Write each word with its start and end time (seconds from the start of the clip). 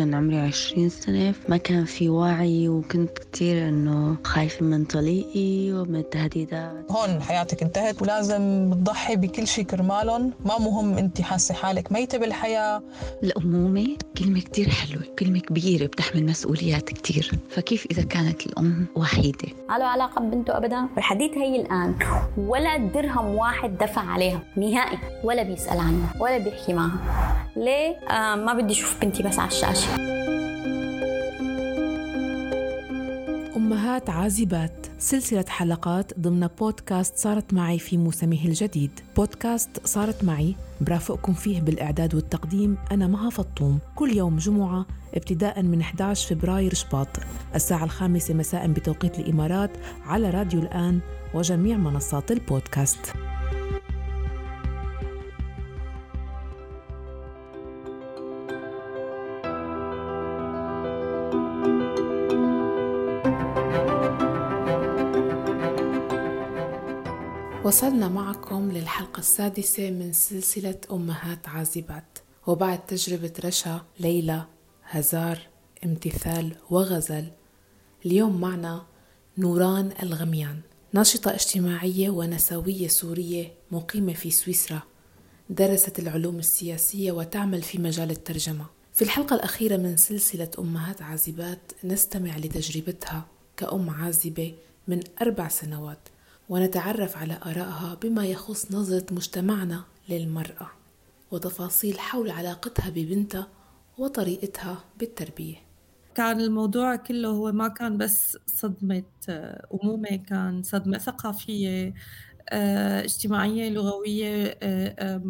كان 0.00 0.14
عمري 0.14 0.38
عشرين 0.38 0.88
سنة 0.88 1.34
ما 1.48 1.56
كان 1.56 1.84
في 1.84 2.08
وعي 2.08 2.68
وكنت 2.68 3.18
كتير 3.18 3.68
إنه 3.68 4.16
خايفة 4.24 4.66
من 4.66 4.84
طليقي 4.84 5.72
ومن 5.72 5.96
التهديدات 5.96 6.90
هون 6.90 7.22
حياتك 7.22 7.62
انتهت 7.62 8.02
ولازم 8.02 8.70
تضحي 8.72 9.16
بكل 9.16 9.46
شيء 9.46 9.64
كرمالهم. 9.64 10.32
ما 10.44 10.58
مهم 10.58 10.98
أنت 10.98 11.20
حاسة 11.20 11.54
حالك 11.54 11.92
ميتة 11.92 12.18
بالحياة. 12.18 12.82
الأمومة 13.22 13.96
كلمة 14.18 14.40
كتير 14.40 14.68
حلوة 14.68 15.02
كلمة 15.18 15.40
كبيرة 15.40 15.86
بتحمل 15.86 16.26
مسؤوليات 16.26 16.88
كتير. 16.88 17.30
فكيف 17.50 17.86
إذا 17.90 18.02
كانت 18.02 18.46
الأم 18.46 18.86
وحيدة؟ 18.96 19.48
على 19.68 19.84
علاقة 19.84 20.20
ببنته 20.20 20.56
أبدا؟ 20.56 20.88
والحديث 20.96 21.30
هي 21.30 21.60
الآن. 21.60 21.94
ولا 22.36 22.76
درهم 22.76 23.26
واحد 23.26 23.78
دفع 23.78 24.02
عليها. 24.02 24.42
نهائي. 24.56 24.98
ولا 25.24 25.42
بيسأل 25.42 25.78
عنها 25.78 26.14
ولا 26.20 26.38
بيحكي 26.38 26.72
معها. 26.72 27.00
ليه؟ 27.56 27.96
آه 27.96 28.34
ما 28.34 28.54
بدي 28.54 28.72
أشوف 28.72 29.00
بنتي 29.00 29.22
بس 29.22 29.38
على 29.38 29.48
الشاشة. 29.48 29.89
أمهات 33.56 34.10
عازبات. 34.10 34.86
سلسلة 34.98 35.44
حلقات 35.48 36.18
ضمن 36.20 36.46
بودكاست 36.46 37.16
صارت 37.16 37.54
معي 37.54 37.78
في 37.78 37.96
موسمه 37.96 38.44
الجديد. 38.44 38.90
بودكاست 39.16 39.86
صارت 39.86 40.24
معي 40.24 40.56
برافقكم 40.80 41.32
فيه 41.32 41.60
بالإعداد 41.60 42.14
والتقديم 42.14 42.76
أنا 42.92 43.06
مها 43.06 43.30
فطوم. 43.30 43.78
كل 43.96 44.16
يوم 44.16 44.36
جمعة 44.36 44.86
ابتداء 45.14 45.62
من 45.62 45.80
11 45.80 46.34
فبراير 46.34 46.74
شباط. 46.74 47.08
الساعة 47.54 47.84
الخامسة 47.84 48.34
مساء 48.34 48.66
بتوقيت 48.66 49.18
الإمارات 49.18 49.70
على 50.06 50.30
راديو 50.30 50.60
الآن 50.60 51.00
وجميع 51.34 51.76
منصات 51.76 52.30
البودكاست. 52.30 53.12
وصلنا 67.64 68.08
معكم 68.08 68.72
للحلقة 68.72 69.18
السادسة 69.18 69.90
من 69.90 70.12
سلسلة 70.12 70.80
أمهات 70.92 71.48
عازبات. 71.48 72.18
وبعد 72.46 72.86
تجربة 72.86 73.32
رشا 73.44 73.80
ليلى 74.00 74.44
هزار 74.84 75.38
امتثال 75.84 76.56
وغزل. 76.70 77.24
اليوم 78.06 78.40
معنا 78.40 78.86
نوران 79.38 79.92
الغميان 80.02 80.60
ناشطة 80.92 81.34
اجتماعية 81.34 82.10
ونسوية 82.10 82.88
سورية 82.88 83.52
مقيمة 83.70 84.12
في 84.12 84.30
سويسرا. 84.30 84.82
درست 85.50 85.98
العلوم 85.98 86.38
السياسية 86.38 87.12
وتعمل 87.12 87.62
في 87.62 87.78
مجال 87.78 88.10
الترجمة. 88.10 88.66
في 88.92 89.02
الحلقة 89.02 89.36
الأخيرة 89.36 89.76
من 89.76 89.96
سلسلة 89.96 90.50
أمهات 90.58 91.02
عازبات 91.02 91.72
نستمع 91.84 92.36
لتجربتها 92.36 93.26
كأم 93.56 93.90
عازبة 93.90 94.54
من 94.88 95.00
أربع 95.22 95.48
سنوات. 95.48 96.08
ونتعرف 96.50 97.16
على 97.16 97.38
آرائها 97.46 97.94
بما 98.02 98.26
يخص 98.26 98.72
نظرة 98.72 99.06
مجتمعنا 99.14 99.84
للمرأة 100.08 100.70
وتفاصيل 101.30 101.98
حول 102.00 102.30
علاقتها 102.30 102.90
ببنتها 102.90 103.48
وطريقتها 103.98 104.84
بالتربية. 104.98 105.56
كان 106.14 106.40
الموضوع 106.40 106.96
كله 106.96 107.28
هو 107.28 107.52
ما 107.52 107.68
كان 107.68 107.98
بس 107.98 108.38
صدمة 108.46 109.02
آه، 109.28 109.66
أمومة 109.82 110.16
كان 110.28 110.62
صدمة 110.62 110.98
ثقافية 110.98 111.94
آه، 112.48 113.04
اجتماعية 113.04 113.70
لغوية 113.70 114.58
آه، 114.62 115.22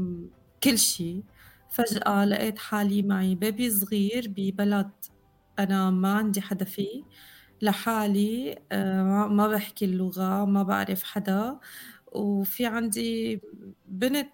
كل 0.63 0.79
شيء. 0.79 1.23
فجأة 1.71 2.25
لقيت 2.25 2.59
حالي 2.59 3.03
معي 3.03 3.35
بيبي 3.35 3.71
صغير 3.71 4.29
ببلد 4.37 4.91
أنا 5.59 5.91
ما 5.91 6.13
عندي 6.15 6.41
حدا 6.41 6.65
فيه. 6.65 7.03
لحالي 7.63 8.59
ما 9.31 9.49
بحكي 9.49 9.85
اللغة 9.85 10.45
ما 10.45 10.63
بعرف 10.63 11.03
حدا. 11.03 11.59
وفي 12.13 12.67
عندي 12.67 13.41
بنت 13.89 14.31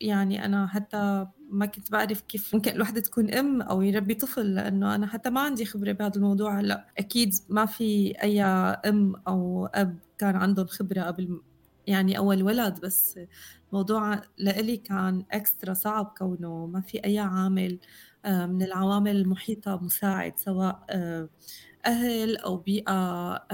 يعني 0.00 0.44
أنا 0.44 0.66
حتى 0.66 1.26
ما 1.50 1.66
كنت 1.66 1.92
بعرف 1.92 2.20
كيف 2.20 2.54
ممكن 2.54 2.70
الوحدة 2.72 3.00
تكون 3.00 3.30
أم 3.34 3.62
أو 3.62 3.82
يربي 3.82 4.14
طفل 4.14 4.54
لأنه 4.54 4.94
أنا 4.94 5.06
حتى 5.06 5.30
ما 5.30 5.40
عندي 5.40 5.64
خبرة 5.64 5.92
بهذا 5.92 6.16
الموضوع 6.16 6.60
هلأ. 6.60 6.86
أكيد 6.98 7.34
ما 7.48 7.66
في 7.66 8.14
أي 8.22 8.42
أم 8.42 9.14
أو 9.28 9.66
أب 9.66 9.98
كان 10.18 10.36
عندهم 10.36 10.66
خبرة 10.66 11.02
قبل 11.02 11.40
يعني 11.86 12.18
أول 12.18 12.42
ولد 12.42 12.80
بس 12.80 13.20
الموضوع 13.68 14.20
لإلي 14.38 14.76
كان 14.76 15.24
إكسترا 15.32 15.74
صعب 15.74 16.14
كونه. 16.18 16.66
ما 16.66 16.80
في 16.80 17.04
أي 17.04 17.18
عامل 17.18 17.78
آه، 18.24 18.46
من 18.46 18.62
العوامل 18.62 19.16
المحيطة 19.16 19.76
مساعد 19.82 20.38
سواء 20.38 20.84
أهل 21.86 22.36
أو 22.36 22.56
بيئة 22.56 23.46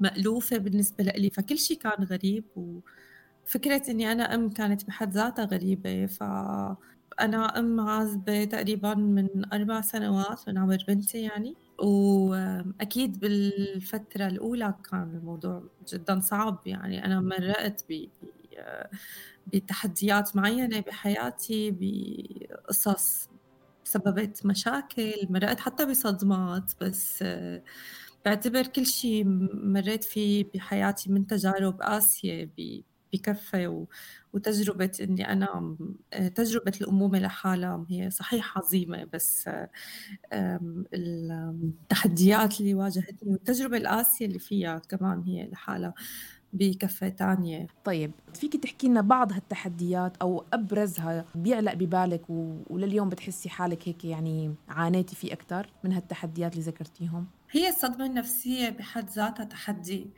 مألوفة 0.00 0.58
بالنسبة 0.58 1.04
لي 1.04 1.30
فكل 1.30 1.58
شيء 1.58 1.78
كان 1.78 2.04
غريب 2.04 2.44
وفكرة 2.56 3.82
إني 3.90 4.12
أنا 4.12 4.34
أم 4.34 4.50
كانت 4.50 4.84
بحد 4.86 5.12
ذاتها 5.12 5.44
غريبة 5.44 6.06
فأنا 6.06 7.58
أم 7.58 7.80
عازبة 7.80 8.44
تقريبا 8.44 8.94
من 8.94 9.28
أربع 9.52 9.80
سنوات 9.80 10.48
من 10.48 10.58
عمر 10.58 10.78
بنتي 10.88 11.22
يعني. 11.22 11.56
وأكيد 11.78 13.20
بالفترة 13.20 14.26
الأولى 14.26 14.74
كان 14.90 15.02
الموضوع 15.16 15.62
جدا 15.88 16.20
صعب 16.20 16.62
يعني. 16.66 17.04
أنا 17.04 17.20
مرقت 17.20 17.84
ب 17.90 18.08
بتحديات 19.46 20.36
معينة 20.36 20.80
بحياتي 20.80 21.70
بقصص 21.70 23.28
سببت 23.84 24.46
مشاكل 24.46 25.14
مرقت 25.30 25.60
حتى 25.60 25.86
بصدمات 25.86 26.72
بس 26.80 27.24
بعتبر 28.24 28.66
كل 28.66 28.86
شيء 28.86 29.24
مريت 29.54 30.04
فيه 30.04 30.44
بحياتي 30.54 31.12
من 31.12 31.26
تجارب 31.26 31.82
قاسية 31.82 32.50
بكفة 33.12 33.86
وتجربة 34.32 34.90
إني 35.00 35.32
أنا 35.32 35.76
تجربة 36.34 36.72
الأمومة 36.80 37.18
لحالها 37.18 37.86
هي 37.90 38.10
صحيح 38.10 38.58
عظيمة 38.58 39.04
بس 39.12 39.48
التحديات 40.94 42.60
اللي 42.60 42.74
واجهتني 42.74 43.32
والتجربة 43.32 43.76
القاسية 43.76 44.26
اللي 44.26 44.38
فيها 44.38 44.78
كمان 44.78 45.22
هي 45.22 45.48
لحالها 45.48 45.94
بكفة 46.54 47.08
تانية. 47.08 47.66
طيب 47.84 48.12
فيك 48.34 48.56
تحكي 48.56 48.88
لنا 48.88 49.00
بعض 49.00 49.32
هالتحديات 49.32 50.16
أو 50.16 50.44
أبرزها 50.52 51.24
بيعلق 51.34 51.74
ببالك 51.74 52.30
و... 52.30 52.62
ولليوم 52.70 53.08
بتحسي 53.08 53.48
حالك 53.48 53.88
هيك 53.88 54.04
يعني 54.04 54.54
عانيتي 54.68 55.16
فيه 55.16 55.32
أكثر 55.32 55.72
من 55.84 55.92
هالتحديات 55.92 56.52
اللي 56.52 56.64
ذكرتيهم؟ 56.64 57.26
هي 57.50 57.68
الصدمة 57.68 58.06
النفسية 58.06 58.70
بحد 58.70 59.10
ذاتها 59.10 59.44
تحدي. 59.44 60.14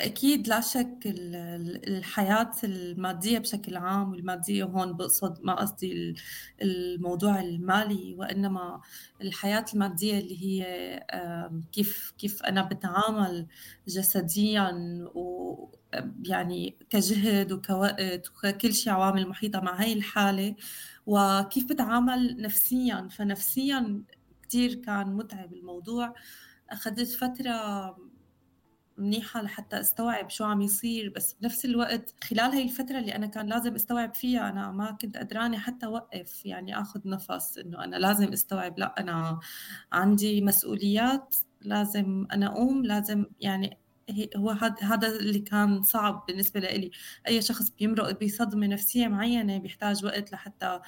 أكيد 0.00 0.48
لا 0.48 0.60
شك 0.60 0.98
الحياة 1.06 2.52
المادية 2.64 3.38
بشكل 3.38 3.76
عام 3.76 4.10
والمادية 4.10 4.64
هون 4.64 4.92
بقصد 4.92 5.42
ما 5.42 5.54
قصدي 5.54 6.14
الموضوع 6.62 7.40
المالي 7.40 8.14
وإنما 8.14 8.80
الحياة 9.22 9.64
المادية 9.74 10.18
اللي 10.18 10.42
هي 10.44 10.64
كيف 11.72 12.14
كيف 12.18 12.42
أنا 12.42 12.62
بتعامل 12.62 13.46
جسديا 13.88 14.70
و 15.14 15.68
يعني 16.26 16.76
كجهد 16.90 17.52
وكوقت 17.52 18.28
وكل 18.44 18.74
شيء 18.74 18.92
عوامل 18.92 19.28
محيطة 19.28 19.60
مع 19.60 19.80
هاي 19.80 19.92
الحالة 19.92 20.54
وكيف 21.06 21.64
بتعامل 21.68 22.36
نفسيا. 22.42 23.08
فنفسيا 23.10 24.02
كتير 24.42 24.74
كان 24.74 25.06
متعب 25.16 25.52
الموضوع. 25.54 26.14
أخذت 26.70 27.08
فترة 27.08 27.96
منيحة 28.98 29.42
لحتى 29.42 29.80
استوعب 29.80 30.30
شو 30.30 30.44
عم 30.44 30.62
يصير 30.62 31.12
بس 31.16 31.32
بنفس 31.40 31.64
الوقت 31.64 32.14
خلال 32.24 32.40
هاي 32.40 32.62
الفترة 32.62 32.98
اللي 32.98 33.14
أنا 33.14 33.26
كان 33.26 33.46
لازم 33.46 33.74
استوعب 33.74 34.14
فيها 34.14 34.48
أنا 34.50 34.70
ما 34.70 34.90
كنت 34.90 35.16
قدرانة 35.16 35.58
حتى 35.58 35.86
أوقف 35.86 36.46
يعني 36.46 36.80
أخذ 36.80 37.00
نفس 37.04 37.58
إنه 37.58 37.84
أنا 37.84 37.96
لازم 37.96 38.32
استوعب 38.32 38.78
لا 38.78 39.00
أنا 39.00 39.40
عندي 39.92 40.40
مسؤوليات 40.40 41.36
لازم 41.62 42.26
أنا 42.32 42.46
أقوم 42.46 42.84
لازم 42.84 43.26
يعني 43.40 43.78
هو 44.36 44.50
هذا 44.80 45.08
اللي 45.08 45.38
كان 45.38 45.82
صعب 45.82 46.24
بالنسبة 46.28 46.60
لي 46.60 46.90
أي 47.28 47.42
شخص 47.42 47.70
بيمرق 47.70 48.24
بصدمة 48.24 48.66
نفسية 48.66 49.08
معينة 49.08 49.58
بيحتاج 49.58 50.04
وقت 50.04 50.32
لحتى 50.32 50.80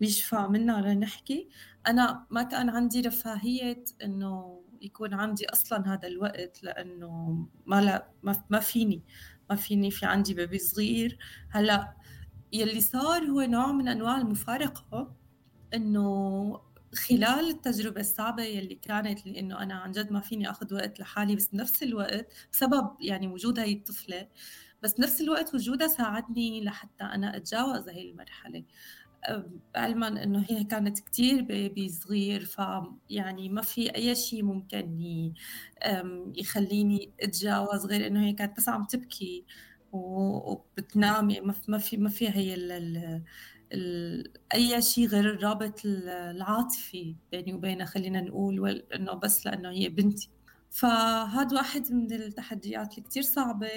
يشفى 0.00 0.46
منها 0.50 0.80
لنحكي. 0.80 1.48
أنا 1.86 2.26
ما 2.30 2.42
كان 2.42 2.68
عندي 2.68 3.00
رفاهية 3.00 3.84
إنه 4.04 4.57
يكون 4.82 5.14
عندي 5.14 5.46
أصلا 5.48 5.94
هذا 5.94 6.08
الوقت 6.08 6.62
لأنه 6.62 7.46
ما 7.66 7.80
لا 7.80 8.08
ما 8.50 8.60
فيني 8.60 9.02
ما 9.50 9.56
فيني 9.56 9.90
في 9.90 10.06
عندي 10.06 10.34
بيبي 10.34 10.58
صغير. 10.58 11.18
هلأ 11.50 11.96
يلي 12.52 12.80
صار 12.80 13.24
هو 13.24 13.40
نوع 13.40 13.72
من 13.72 13.88
أنواع 13.88 14.18
المفارقة 14.18 15.14
إنه 15.74 16.68
خلال 16.94 17.50
التجربة 17.50 18.00
الصعبة 18.00 18.42
يلي 18.42 18.74
كانت 18.74 19.26
لأنه 19.26 19.62
أنا 19.62 19.74
عن 19.74 19.92
جد 19.92 20.12
ما 20.12 20.20
فيني 20.20 20.50
أخذ 20.50 20.74
وقت 20.74 21.00
لحالي 21.00 21.36
بس 21.36 21.48
بنفس 21.48 21.82
الوقت 21.82 22.32
بسبب 22.52 22.90
يعني 23.00 23.28
وجود 23.28 23.58
هاي 23.58 23.72
الطفلة 23.72 24.28
بس 24.82 24.94
بنفس 24.94 25.20
الوقت 25.20 25.54
وجودها 25.54 25.88
ساعدني 25.88 26.64
لحتى 26.64 27.04
أنا 27.04 27.36
أتجاوز 27.36 27.88
هاي 27.88 28.10
المرحلة. 28.10 28.64
علما 29.76 30.08
إنه 30.22 30.44
هي 30.50 30.64
كانت 30.64 30.98
كتير 30.98 31.42
بيبي 31.42 31.88
صغير 31.88 32.44
فيعني 32.44 33.48
ما 33.48 33.62
في 33.62 33.94
أي 33.94 34.14
شيء 34.14 34.42
ممكن 34.42 34.98
يخليني 36.36 37.12
أتجاوز 37.20 37.86
غير 37.86 38.06
إنه 38.06 38.26
هي 38.26 38.32
كانت 38.32 38.56
بس 38.56 38.68
عم 38.68 38.84
تبكي 38.84 39.44
وبتنام. 39.92 41.30
يعني 41.30 41.46
ما 41.68 41.78
في 41.78 41.96
ما 41.96 42.08
في 42.08 42.28
هي 42.28 42.54
ال 42.54 43.22
أي 44.54 44.82
شيء 44.82 45.06
غير 45.08 45.30
الرابط 45.30 45.80
العاطفي 45.84 47.16
بيني 47.32 47.54
وبينها 47.54 47.86
خلينا 47.86 48.20
نقول 48.20 48.84
إنه 48.94 49.14
بس 49.14 49.46
لأنه 49.46 49.70
هي 49.70 49.88
بنتي. 49.88 50.30
فهذا 50.70 51.56
واحد 51.56 51.92
من 51.92 52.12
التحديات 52.12 52.90
اللي 52.98 53.02
كتير 53.08 53.22
صعبة 53.22 53.68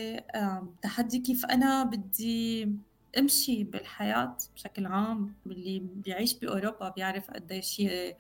تحدي 0.82 1.20
كيف 1.20 1.46
أنا 1.46 1.84
بدي 1.84 2.70
امشي 3.18 3.64
بالحياة 3.64 4.38
بشكل 4.56 4.86
عام 4.86 5.36
اللي 5.46 5.80
بيعيش 5.80 6.40
بأوروبا 6.40 6.90
بيعرف 6.90 7.32
قديش 7.32 7.82
هي 7.82 8.18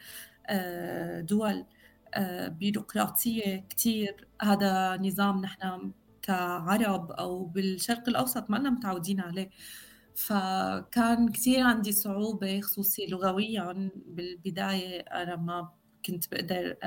آه، 0.50 1.22
دول 1.22 1.66
آه، 2.14 2.48
بيروقراطية 2.48 3.66
كتير. 3.70 4.28
هذا 4.42 4.98
نظام 4.98 5.42
نحن 5.42 5.92
كعرب 6.22 7.12
أو 7.12 7.46
بالشرق 7.46 8.10
الأوسط 8.10 8.50
ما 8.50 8.60
متعودين 8.60 9.20
عليه. 9.22 9.50
فكان 10.16 11.30
كتير 11.30 11.64
عندي 11.64 11.92
صعوبة 11.92 12.62
خصوصي 12.62 13.08
لغويا 13.08 13.92
بالبداية. 14.08 15.00
أنا 15.02 15.36
ما 15.36 15.70
كنت 16.06 16.32
بقدر 16.32 16.78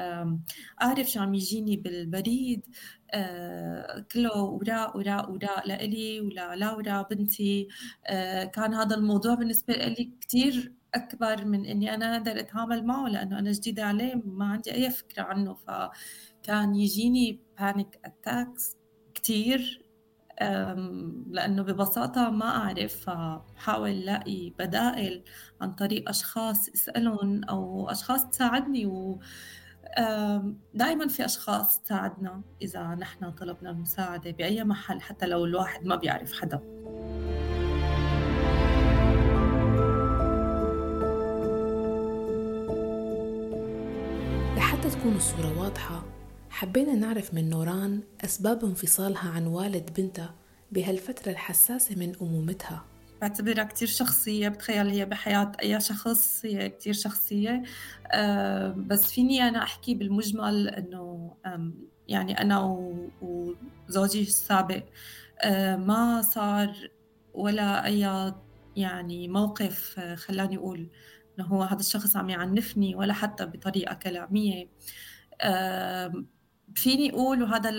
أعرف 0.83 1.11
شو 1.11 1.21
عم 1.21 1.35
يجيني 1.35 1.77
بالبريد. 1.77 2.67
آه، 3.11 4.01
كله 4.13 4.43
وراء 4.43 4.97
وراء 4.99 5.31
وراء 5.33 5.69
لإلي 5.69 6.21
ولا 6.21 6.57
لورا 6.57 7.03
بنتي. 7.03 7.69
آه، 8.07 8.45
كان 8.45 8.75
هذا 8.75 8.97
الموضوع 8.97 9.35
بالنسبة 9.35 9.75
لي 9.75 10.13
كتير 10.21 10.73
أكبر 10.95 11.45
من 11.45 11.67
إني 11.67 11.95
أنا 11.95 12.17
أقدر 12.17 12.41
أتعامل 12.41 12.87
معه 12.87 13.09
لأنه 13.09 13.39
أنا 13.39 13.53
جديدة 13.53 13.85
عليه 13.85 14.15
ما 14.25 14.45
عندي 14.47 14.75
أي 14.75 14.91
فكرة 14.91 15.23
عنه. 15.23 15.55
فكان 15.55 16.75
يجيني 16.75 17.41
panic 17.59 18.01
attacks 18.05 18.77
كتير. 19.15 19.84
لأنه 21.31 21.63
ببساطة 21.63 22.31
ما 22.31 22.47
أعرف 22.47 23.11
فحاول 23.11 24.01
لاقي 24.01 24.51
بدائل 24.59 25.25
عن 25.61 25.73
طريق 25.73 26.09
أشخاص 26.09 26.69
أسألهم 26.69 27.45
أو 27.45 27.91
أشخاص 27.91 28.29
تساعدني 28.29 28.87
و 28.87 29.21
دائما 30.75 31.09
في 31.09 31.25
أشخاص 31.25 31.83
تساعدنا 31.83 32.43
إذا 32.63 32.95
نحن 32.95 33.31
طلبنا 33.31 33.71
المساعدة 33.71 34.31
بأي 34.31 34.65
محل 34.65 35.01
حتى 35.01 35.27
لو 35.27 35.45
الواحد 35.45 35.85
ما 35.87 35.97
بيعرف 35.97 36.33
حدا. 36.41 36.61
لحتى 44.57 44.91
تكون 44.91 45.17
الصورة 45.17 45.61
واضحة 45.61 46.14
حبينا 46.65 46.95
نعرف 46.95 47.35
من 47.35 47.51
نوران 47.51 48.01
أسباب 48.25 48.65
انفصالها 48.65 49.31
عن 49.31 49.47
والد 49.47 49.91
بنتها 49.97 50.35
بهالفترة 50.73 51.33
الحساسة 51.33 51.97
من 51.97 52.13
أمومتها. 52.23 52.85
بعتبرها 53.21 53.65
كتير 53.65 53.89
شخصية 53.89 54.49
بتخيل 54.49 54.89
هي 54.89 55.05
بحياة 55.05 55.53
أي 55.63 55.81
شخص 55.81 56.45
هي 56.45 56.69
كتير 56.69 56.93
شخصية. 56.93 57.63
أه 58.13 58.71
بس 58.71 59.13
فيني 59.13 59.49
أنا 59.49 59.63
أحكي 59.63 59.95
بالمجمل 59.95 60.69
أنه 60.69 61.35
يعني 62.09 62.41
أنا 62.41 62.79
وزوجي 63.23 64.23
السابق 64.23 64.85
أه 65.43 65.77
ما 65.77 66.23
صار 66.23 66.91
ولا 67.35 67.87
أي 67.87 68.33
يعني 68.77 69.29
موقف 69.29 70.01
خلاني 70.15 70.57
أقول 70.57 70.89
أنه 71.39 71.47
هو 71.47 71.63
هذا 71.63 71.81
الشخص 71.81 72.17
عم 72.17 72.31
يعنفني 72.31 72.95
ولا 72.95 73.13
حتى 73.13 73.47
بطريقة 73.47 73.95
كلامية. 73.95 74.69
فيني 76.75 77.11
أقول 77.11 77.43
وهذا 77.43 77.71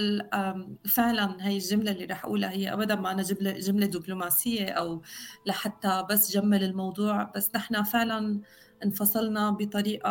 فعلا 0.88 1.48
هي 1.48 1.56
الجملة 1.56 1.92
اللي 1.92 2.06
رح 2.06 2.26
أقولها 2.26 2.52
هي 2.52 2.74
ابدا 2.74 2.96
ما 2.96 3.12
أنا 3.12 3.24
جملة 3.24 3.52
جملة 3.52 3.86
دبلوماسية 3.86 4.70
أو 4.70 5.02
لحتى 5.46 6.06
بس 6.10 6.32
جمل 6.32 6.64
الموضوع 6.64 7.24
بس 7.24 7.56
نحن 7.56 7.84
فعلا 7.84 8.42
انفصلنا 8.84 9.50
بطريقة 9.50 10.10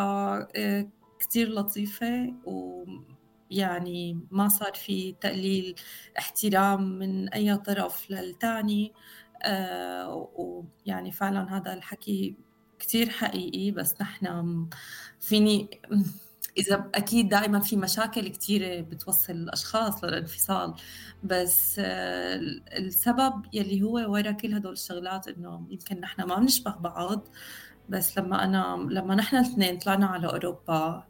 آه، 0.55 0.89
كثير 1.19 1.49
لطيفة 1.49 2.33
ويعني 2.45 4.19
ما 4.31 4.47
صار 4.47 4.73
في 4.73 5.15
تقليل 5.21 5.75
احترام 6.19 6.99
من 6.99 7.29
أي 7.29 7.57
طرف 7.57 8.11
للثاني 8.11 8.93
آه، 9.43 10.29
ويعني 10.35 11.11
فعلا 11.11 11.57
هذا 11.57 11.73
الحكي 11.73 12.35
كثير 12.79 13.09
حقيقي 13.09 13.71
بس 13.71 13.95
نحن 14.01 14.67
فيني 15.19 15.81
إذا 16.57 16.89
أكيد 16.95 17.29
دائما 17.29 17.59
في 17.59 17.77
مشاكل 17.77 18.27
كثيره 18.27 18.81
بتوصل 18.81 19.33
الأشخاص 19.33 20.03
للانفصال 20.03 20.73
بس 21.23 21.75
آه، 21.79 22.35
السبب 22.77 23.45
يلي 23.53 23.81
هو 23.83 24.11
ورا 24.13 24.31
كل 24.31 24.53
هدول 24.53 24.73
الشغلات 24.73 25.27
إنه 25.27 25.67
يمكن 25.69 25.99
نحن 25.99 26.23
ما 26.23 26.35
بنشبه 26.39 26.75
بعض 26.75 27.27
بس 27.89 28.17
لما 28.17 28.43
أنا 28.43 28.87
لما 28.91 29.15
نحن 29.15 29.35
الاثنين 29.35 29.77
طلعنا 29.77 30.05
على 30.05 30.27
أوروبا 30.27 31.07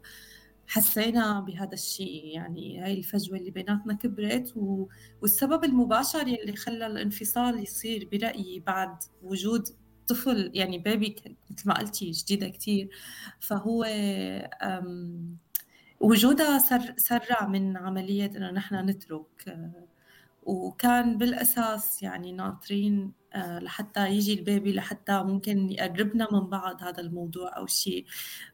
حسينا 0.68 1.40
بهذا 1.40 1.72
الشيء 1.72 2.24
يعني 2.24 2.80
هاي 2.80 2.98
الفجوة 2.98 3.38
اللي 3.38 3.50
بيناتنا 3.50 3.94
كبرت 3.94 4.52
و... 4.56 4.86
والسبب 5.22 5.64
المباشر 5.64 6.28
يلي 6.28 6.56
خلى 6.56 6.86
الانفصال 6.86 7.62
يصير 7.62 8.08
برأيي 8.12 8.60
بعد 8.60 8.96
وجود 9.22 9.68
طفل 10.08 10.50
يعني 10.54 10.78
بيبي 10.78 11.16
مثل 11.50 11.68
ما 11.68 11.78
قلتي 11.78 12.10
جديدة 12.10 12.48
كتير. 12.48 12.88
فهو 13.40 13.86
وجودها 16.00 16.58
سر 16.58 16.94
سرع 16.96 17.46
من 17.46 17.76
عملية 17.76 18.26
إنه 18.36 18.50
نحن 18.50 18.74
نترك. 18.74 19.58
وكان 20.42 21.18
بالأساس 21.18 22.02
يعني 22.02 22.32
ناطرين 22.32 23.12
آه، 23.34 23.58
لحتى 23.58 24.08
يجي 24.08 24.34
البيبي 24.34 24.72
لحتى 24.72 25.22
ممكن 25.22 25.70
يقربنا 25.70 26.28
من 26.32 26.40
بعض 26.40 26.82
هذا 26.82 27.00
الموضوع 27.00 27.56
أو 27.56 27.66
شيء. 27.66 28.06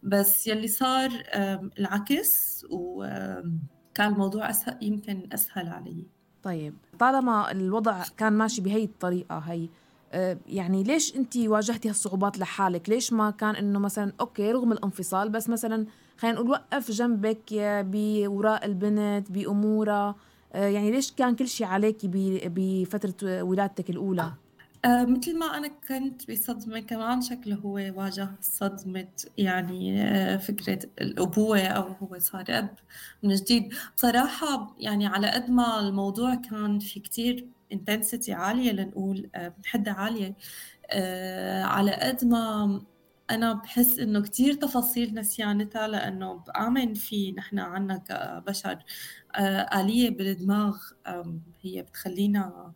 بس 0.02 0.46
يلي 0.46 0.68
صار 0.68 1.10
العكس 1.78 2.64
وكان 2.70 4.12
الموضوع 4.12 4.50
أسهل 4.50 4.78
يمكن 4.82 5.28
أسهل 5.32 5.68
علي. 5.68 6.06
طيب 6.42 6.74
طالما 6.98 7.50
الوضع 7.50 8.04
كان 8.16 8.32
ماشي 8.32 8.60
بهي 8.60 8.84
الطريقة 8.84 9.38
هي 9.38 9.68
يعني 10.46 10.82
ليش 10.82 11.16
انت 11.16 11.36
واجهتي 11.36 11.88
هالصعوبات 11.88 12.38
لحالك؟ 12.38 12.88
ليش 12.88 13.12
ما 13.12 13.30
كان 13.30 13.56
انه 13.56 13.78
مثلا 13.78 14.12
أوكي 14.20 14.52
رغم 14.52 14.72
الانفصال 14.72 15.28
بس 15.28 15.48
مثلا 15.48 15.86
خلينا 16.16 16.36
نقول 16.36 16.50
وقف 16.50 16.90
جنبك 16.90 17.42
بوراء 17.86 18.66
البنت 18.66 19.30
بامورها 19.30 20.14
آه، 20.54 20.66
يعني 20.66 20.90
ليش 20.90 21.12
كان 21.12 21.36
كل 21.36 21.48
شيء 21.48 21.66
عليك 21.66 21.96
بفترة 22.06 23.42
ولادتك 23.42 23.90
الأولى؟ 23.90 24.32
آه 24.84 25.04
مثل 25.04 25.38
ما 25.38 25.46
أنا 25.58 25.68
كنت 25.68 26.30
بصدمة 26.30 26.80
كمان 26.80 27.20
شكله 27.20 27.56
هو 27.56 27.74
واجه 27.74 28.28
صدمة 28.40 29.08
يعني 29.38 30.02
آه 30.02 30.36
فكرة 30.36 30.78
الأبوة 31.00 31.60
أو 31.60 31.82
هو 31.82 32.18
صار 32.18 32.44
أب 32.48 32.68
من 33.22 33.34
جديد. 33.34 33.74
بصراحة 33.96 34.74
يعني 34.78 35.06
على 35.06 35.30
قد 35.30 35.50
ما 35.50 35.80
الموضوع 35.80 36.34
كان 36.34 36.78
في 36.78 37.00
كتير 37.00 37.46
انتنسيتي 37.72 38.32
عالية 38.32 38.72
لنقول 38.72 39.30
آه، 39.34 39.54
حدة 39.66 39.92
عالية. 39.92 40.36
آه، 40.90 41.62
على 41.64 41.92
قد 41.92 42.24
ما 42.24 42.82
أنا 43.30 43.52
بحس 43.52 43.98
إنه 43.98 44.22
كتير 44.22 44.54
تفاصيل 44.54 45.14
نسيانتها 45.14 45.88
لأنه 45.88 46.34
بآمن 46.34 46.94
في 46.94 47.32
نحن 47.32 47.58
عنا 47.58 47.96
كبشر 47.98 48.78
آه، 49.36 49.80
آلية 49.80 50.10
بالدماغ 50.10 50.76
هي 51.62 51.82
بتخلينا 51.82 52.72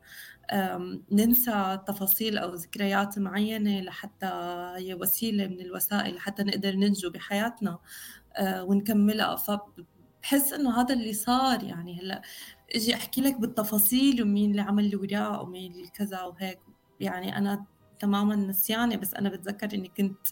ننسى 1.13 1.79
تفاصيل 1.89 2.39
أو 2.39 2.55
ذكريات 2.55 3.19
معينة 3.19 3.81
لحتى 3.81 4.27
هي 4.77 4.95
وسيلة 4.95 5.47
من 5.47 5.61
الوسائل 5.61 6.15
لحتى 6.15 6.43
نقدر 6.43 6.73
ننجو 6.77 7.11
بحياتنا 7.11 7.79
ونكملها. 8.43 9.37
فبحس 9.37 10.53
إنه 10.53 10.81
هذا 10.81 10.95
اللي 10.95 11.13
صار 11.13 11.65
يعني 11.65 12.01
هلأ. 12.01 12.23
أجي 12.75 12.95
أحكي 12.95 13.21
لك 13.21 13.41
بالتفاصيل 13.41 14.23
ومين 14.23 14.51
اللي 14.51 14.63
عمل 14.63 14.91
لي 14.91 14.97
ومين 15.41 15.73
اللي 15.73 15.89
كذا 15.89 16.23
وهيك. 16.23 16.59
يعني 17.01 17.39
أنا 17.39 17.65
تماما 17.99 18.37
نسيانة 18.37 18.97
بس 18.97 19.15
أنا 19.15 19.29
بتذكر 19.29 19.75
إني 19.75 19.89
كنت 19.89 20.27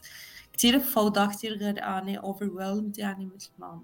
كثير 0.53 0.79
بفوضى 0.79 1.27
كثير 1.27 1.59
غرقانه 1.59 2.21
overwhelmed 2.23 2.99
يعني 2.99 3.27
مثل 3.27 3.51
ما 3.59 3.83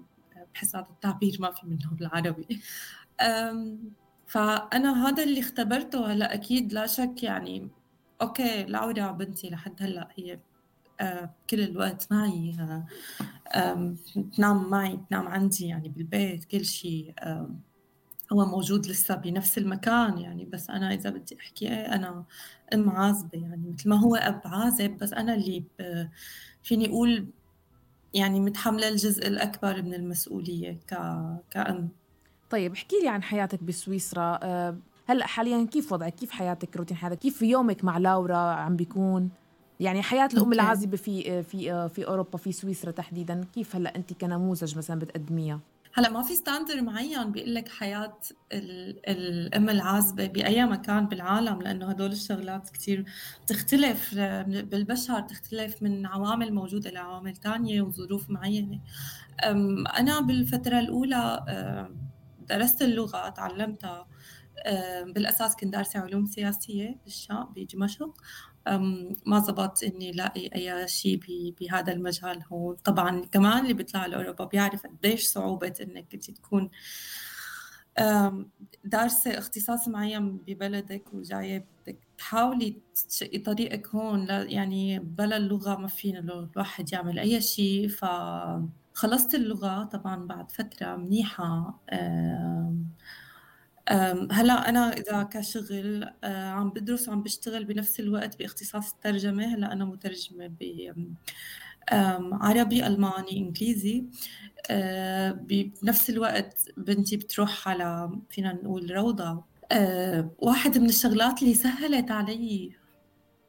بحس 0.53 0.75
هذا 0.75 0.87
التعبير 0.89 1.37
ما 1.39 1.51
في 1.51 1.67
منه 1.67 1.91
بالعربي. 1.91 2.61
فأنا 4.27 5.07
هذا 5.07 5.23
اللي 5.23 5.39
اختبرته. 5.39 6.13
هلأ 6.13 6.33
أكيد 6.33 6.73
لا 6.73 6.87
شك 6.87 7.23
يعني 7.23 7.69
أوكي 8.21 8.63
لورا 8.63 9.11
بنتي 9.11 9.49
لحد 9.49 9.83
هلأ 9.83 10.07
هي 10.15 10.39
كل 11.49 11.61
الوقت 11.61 12.07
معي 12.11 12.55
تنام 14.35 14.69
معي 14.69 14.99
تنام 15.09 15.27
عندي 15.27 15.67
يعني 15.67 15.89
بالبيت 15.89 16.45
كل 16.45 16.65
شيء 16.65 17.13
هو 18.31 18.45
موجود 18.45 18.87
لسه 18.87 19.15
بنفس 19.15 19.57
المكان 19.57 20.17
يعني 20.17 20.45
بس 20.45 20.69
أنا 20.69 20.93
إذا 20.93 21.09
بدي 21.09 21.37
أحكي 21.39 21.69
أنا 21.69 22.23
أم 22.73 22.89
عازبة 22.89 23.29
يعني 23.33 23.71
مثل 23.73 23.89
ما 23.89 23.99
هو 23.99 24.15
أب 24.15 24.41
عازب 24.45 24.97
بس 24.97 25.13
أنا 25.13 25.33
اللي 25.33 25.63
فيني 26.63 26.89
أقول 26.89 27.27
يعني 28.13 28.39
متحملة 28.39 28.87
الجزء 28.87 29.27
الأكبر 29.27 29.81
من 29.81 29.93
المسؤولية 29.93 30.71
ك... 30.71 30.95
كأم. 31.51 31.89
طيب 32.49 32.71
احكي 32.73 32.95
لي 33.03 33.09
عن 33.09 33.23
حياتك 33.23 33.63
بسويسرا. 33.63 34.39
أه 34.43 34.77
هلأ 35.07 35.27
حاليا 35.27 35.65
كيف 35.65 35.93
وضعك؟ 35.93 36.15
كيف 36.15 36.31
حياتك 36.31 36.77
روتين 36.77 36.97
حياتك؟ 36.97 37.19
كيف 37.19 37.41
يومك 37.41 37.83
مع 37.83 37.97
لورا 37.97 38.37
عم 38.37 38.75
بيكون؟ 38.75 39.29
يعني 39.79 40.01
حياة 40.01 40.29
الأم. 40.33 40.53
العازبة 40.53 40.97
في 40.97 41.43
في 41.43 41.89
في 41.89 42.07
أوروبا 42.07 42.37
في 42.37 42.51
سويسرا 42.51 42.91
تحديدا 42.91 43.45
كيف 43.53 43.75
هلأ 43.75 43.95
أنت 43.95 44.13
كنموذج 44.13 44.77
مثلا 44.77 44.99
بتقدميها؟ 44.99 45.59
هلا 45.93 46.09
ما 46.09 46.21
في 46.21 46.35
ستاندر 46.35 46.81
معين 46.81 47.31
بيقول 47.31 47.55
لك 47.55 47.67
حياة 47.67 48.19
الأم 48.53 49.69
العازبة 49.69 50.27
بأي 50.27 50.65
مكان 50.65 51.07
بالعالم 51.07 51.61
لأنه 51.61 51.89
هدول 51.89 52.11
الشغلات 52.11 52.69
كتير 52.69 53.05
بتختلف 53.43 54.15
بالبشر 54.45 55.19
تختلف 55.19 55.83
من 55.83 56.05
عوامل 56.05 56.53
موجودة 56.53 56.89
لعوامل 56.89 57.35
تانية 57.35 57.81
وظروف 57.81 58.29
معينة. 58.29 58.79
أنا 59.99 60.21
بالفترة 60.21 60.79
الأولى 60.79 61.45
درست 62.49 62.81
اللغة 62.81 63.29
تعلمتها. 63.29 64.07
بالأساس 65.05 65.55
كنت 65.55 65.73
دارسة 65.73 65.99
علوم 65.99 66.25
سياسية 66.25 66.99
بالشام 67.03 67.53
بدمشق 67.55 68.13
ما 69.25 69.39
زبط 69.39 69.83
إني 69.83 70.11
لاقي 70.11 70.47
أي 70.55 70.87
شيء 70.87 71.19
بهذا 71.59 71.93
المجال 71.93 72.43
هون. 72.51 72.75
طبعا 72.75 73.25
كمان 73.25 73.63
اللي 73.63 73.73
بيطلع 73.73 74.05
لأوروبا 74.05 74.45
بيعرف 74.45 74.87
قديش 74.87 75.25
صعوبة 75.27 75.73
إنك 75.81 76.13
أنت 76.13 76.31
تكون 76.31 76.69
دارسة 78.85 79.37
اختصاص 79.37 79.87
معين 79.87 80.37
ببلدك 80.37 81.13
وجاية 81.13 81.65
بدك 81.81 81.99
تحاولي 82.17 82.75
تشقي 83.09 83.37
طريقك 83.37 83.87
هون 83.87 84.27
يعني 84.29 84.99
بلا 84.99 85.37
اللغة 85.37 85.75
ما 85.75 85.87
فينا 85.87 86.19
الواحد 86.19 86.93
يعمل 86.93 87.19
أي 87.19 87.41
شيء. 87.41 87.87
فخلصت 87.87 89.35
اللغة 89.35 89.83
طبعا 89.83 90.15
بعد 90.27 90.51
فترة 90.51 90.95
هلا 94.31 94.69
أنا 94.69 94.93
إذا 94.93 95.23
كشغل 95.23 96.09
عم 96.23 96.69
بدرس 96.69 97.09
وعم 97.09 97.23
بشتغل 97.23 97.65
بنفس 97.65 97.99
الوقت 97.99 98.39
بإختصاص 98.39 98.93
الترجمة 98.93 99.55
هلا 99.55 99.73
أنا 99.73 99.85
مترجمة 99.85 100.47
ب 100.47 100.63
عربي 102.31 102.87
ألماني 102.87 103.37
إنجليزي. 103.37 104.05
آه، 104.69 105.31
بنفس 105.31 106.09
الوقت 106.09 106.69
بنتي 106.77 107.17
بتروح 107.17 107.67
على 107.67 108.19
فينا 108.29 108.53
نقول 108.53 108.91
روضة. 108.91 109.43
آه، 109.71 110.31
واحد 110.39 110.77
من 110.77 110.89
الشغلات 110.89 111.41
اللي 111.41 111.53
سهلت 111.53 112.11
علي 112.11 112.71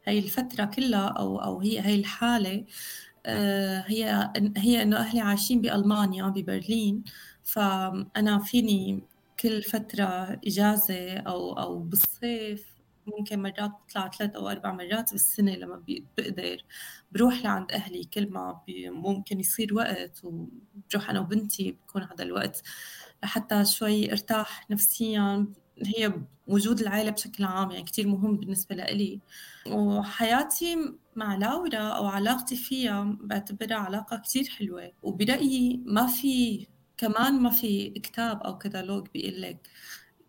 هاي 0.07 0.19
الفترة 0.19 0.65
كلها 0.65 1.09
أو 1.09 1.39
أو 1.39 1.61
هي 1.61 1.81
هاي 1.81 1.95
الحالة 1.95 2.65
هي 3.87 4.33
هي 4.57 4.83
إنه 4.83 4.97
أهلي 4.97 5.21
عايشين 5.21 5.61
بألمانيا 5.61 6.25
ببرلين. 6.29 7.05
فأنا 7.45 8.39
فيني 8.39 9.03
كل 9.43 9.63
فترة 9.63 10.41
إجازة 10.47 11.17
أو 11.17 11.53
أو 11.53 11.79
بالصيف 11.79 12.73
ممكن 13.07 13.43
مرات 13.43 13.71
بطلع 13.71 14.11
ثلاث 14.11 14.37
أو 14.37 14.49
أربع 14.49 14.73
مرات 14.73 15.13
بالسنة 15.13 15.55
لما 15.55 15.83
بقدر 15.89 16.65
بروح 17.13 17.45
لعند 17.45 17.73
أهلي 17.73 18.05
كل 18.05 18.31
ما 18.31 18.61
ممكن 18.91 19.41
يصير 19.41 19.75
وقت 19.75 20.25
وبروح 20.25 21.11
أنا 21.11 21.21
وبنتي 21.21 21.73
بكون 21.73 22.03
هذا 22.03 22.25
الوقت 22.25 22.63
لحتى 23.23 23.65
شوي 23.65 24.13
أرتاح 24.13 24.71
نفسيا. 24.71 25.47
هي 25.87 26.13
وجود 26.47 26.81
العائلة 26.81 27.11
بشكل 27.11 27.45
عام 27.45 27.71
يعني 27.71 27.85
كتير 27.85 28.09
مهم 28.09 28.37
بالنسبة 28.37 28.75
لإلي. 28.77 29.21
وحياتي 29.67 30.77
مع 31.17 31.37
لاورا 31.37 31.79
أو 31.79 32.07
علاقتي 32.07 32.57
فيها 32.57 33.17
بعتبرها 33.21 33.77
علاقة 33.77 34.17
كتير 34.17 34.45
حلوة. 34.45 34.93
وبرأيي 35.03 35.81
ما 35.85 36.07
في 36.07 36.67
كمان 37.03 37.41
ما 37.43 37.51
في 37.51 37.91
كتاب 37.91 38.43
أو 38.43 38.59
كتالوج 38.59 39.09
بيقول 39.15 39.43
لك 39.43 39.69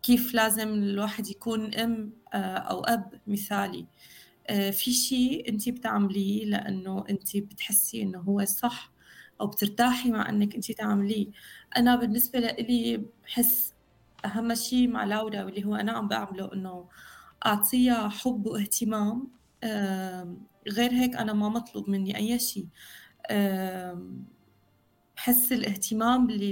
كيف 0.02 0.34
لازم 0.34 0.68
الواحد 0.68 1.28
يكون 1.28 1.74
أم 1.74 2.12
آه، 2.34 2.56
أو 2.56 2.80
أب 2.84 3.20
مثالي. 3.26 3.86
آه، 4.50 4.70
في 4.70 4.92
شيء 4.92 5.48
أنت 5.48 5.68
بتعمليه 5.68 6.44
لأنه 6.44 7.04
أنت 7.10 7.36
بتحسي 7.36 8.02
إنه 8.02 8.18
هو 8.18 8.44
صح 8.44 8.92
أو 9.40 9.46
بترتاحي 9.46 10.10
مع 10.10 10.28
إنك 10.30 10.54
أنت 10.54 10.72
تعمليه. 10.72 11.26
أنا 11.76 11.96
بالنسبة 11.96 12.38
لي 12.40 13.04
بحس 13.24 13.74
أهم 14.24 14.54
شيء 14.54 14.88
مع 14.88 15.04
لاورا 15.04 15.42
واللي 15.44 15.64
هو 15.64 15.74
أنا 15.76 15.92
عم 15.92 16.08
بعمله 16.08 16.52
إنه 16.54 16.88
أعطيها 17.46 18.08
حب 18.08 18.46
واهتمام. 18.46 19.28
غير 20.68 20.92
هيك 20.92 21.16
أنا 21.16 21.32
ما 21.32 21.48
مطلوب 21.48 21.90
مني 21.90 22.16
أي 22.16 22.38
شيء. 22.38 22.66
بحس 25.24 25.52
الاهتمام 25.52 26.30
اللي 26.30 26.50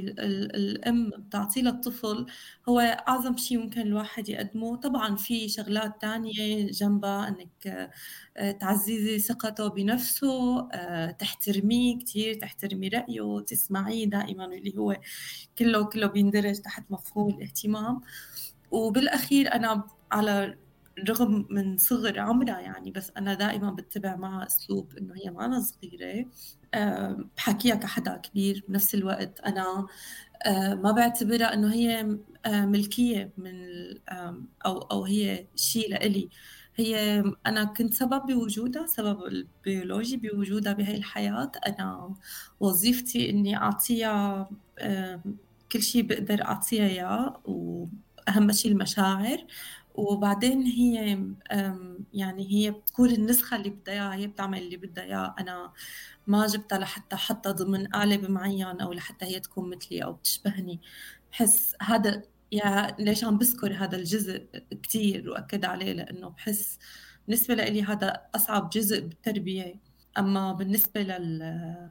الأم 0.56 1.10
بتعطيه 1.10 1.62
للطفل 1.62 2.26
هو 2.68 2.80
أعظم 2.80 3.36
شيء 3.36 3.58
ممكن 3.58 3.80
الواحد 3.80 4.28
يقدمه. 4.28 4.76
طبعا 4.76 5.16
في 5.16 5.48
شغلات 5.48 6.00
تانية 6.00 6.66
جنبها 6.70 7.28
أنك 7.28 7.90
آه، 8.36 8.50
تعززي 8.52 9.18
ثقته 9.18 9.68
بنفسه 9.68 10.68
آه، 10.72 11.10
تحترميه 11.10 11.98
كتير 11.98 12.34
تحترمي 12.34 12.88
رأيه 12.88 13.40
تسمعيه 13.46 14.06
دائما 14.06 14.44
اللي 14.44 14.78
هو 14.78 14.96
كله 15.58 15.84
كله 15.84 16.06
بيندرج 16.06 16.56
تحت 16.60 16.84
مفهوم 16.90 17.34
الاهتمام. 17.34 18.00
وبالأخير 18.70 19.54
أنا 19.54 19.84
على 20.12 20.56
رغم 21.08 21.46
من 21.50 21.76
صغر 21.76 22.20
عمرها 22.20 22.60
يعني 22.60 22.90
بس 22.90 23.12
أنا 23.16 23.34
دائما 23.34 23.70
بتبع 23.70 24.16
معها 24.16 24.46
أسلوب 24.46 24.96
إنه 24.98 25.14
هي 25.14 25.30
معنا 25.30 25.60
صغيرة. 25.60 26.26
بحكيها 27.36 27.74
كحدا 27.74 28.16
كبير 28.16 28.64
بنفس 28.68 28.94
الوقت. 28.94 29.40
أنا 29.40 29.86
ما 30.74 30.92
بعتبرها 30.92 31.54
إنه 31.54 31.72
هي 31.72 32.18
ملكية 32.46 33.32
من 33.38 33.54
أو 34.66 34.78
أو 34.78 35.04
هي 35.04 35.46
شيء 35.56 35.90
لإلي. 35.90 36.28
هي 36.76 37.24
أنا 37.46 37.64
كنت 37.64 37.94
سبب 37.94 38.26
بوجودها 38.26 38.86
سبب 38.86 39.24
البيولوجي 39.24 40.16
بوجودها 40.16 40.72
بهي 40.72 40.96
الحياة. 40.96 41.52
أنا 41.66 42.14
وظيفتي 42.60 43.30
إني 43.30 43.56
أعطيها 43.56 44.50
كل 45.72 45.82
شيء 45.82 46.02
بقدر 46.02 46.44
أعطيها 46.44 46.84
إياه 46.86 47.40
وأهم 47.44 48.52
شيء 48.52 48.72
المشاعر. 48.72 49.46
وبعدين 49.94 50.62
هي 50.62 51.18
يعني 52.14 52.52
هي 52.52 52.70
بتكون 52.70 53.10
النسخة 53.10 53.56
اللي 53.56 53.70
بدها 53.70 53.94
إياها 53.94 54.14
هي 54.14 54.26
بتعمل 54.26 54.58
اللي 54.58 54.76
بدها 54.76 55.04
إياه 55.04 55.34
أنا 55.38 55.72
ما 56.26 56.46
جبتها 56.46 56.78
لحتى 56.78 57.16
حطها 57.16 57.52
ضمن 57.52 57.86
قالب 57.86 58.30
معين 58.30 58.80
أو 58.80 58.92
لحتى 58.92 59.24
هي 59.26 59.40
تكون 59.40 59.70
مثلي 59.70 60.04
أو 60.04 60.16
تشبهني 60.16 60.80
بحس 61.32 61.76
هذا 61.82 62.22
يا 62.52 62.96
ليش 62.98 63.24
عم 63.24 63.38
بذكر 63.38 63.74
هذا 63.74 63.96
الجزء 63.96 64.46
كتير 64.82 65.30
وأكد 65.30 65.64
عليه؟ 65.64 65.92
لأنه 65.92 66.28
بحس 66.28 66.78
بالنسبة 67.26 67.54
لي 67.54 67.82
هذا 67.82 68.22
أصعب 68.34 68.70
جزء 68.70 69.00
بالتربية. 69.00 69.80
أما 70.18 70.52
بالنسبة 70.52 71.02
لل 71.02 71.90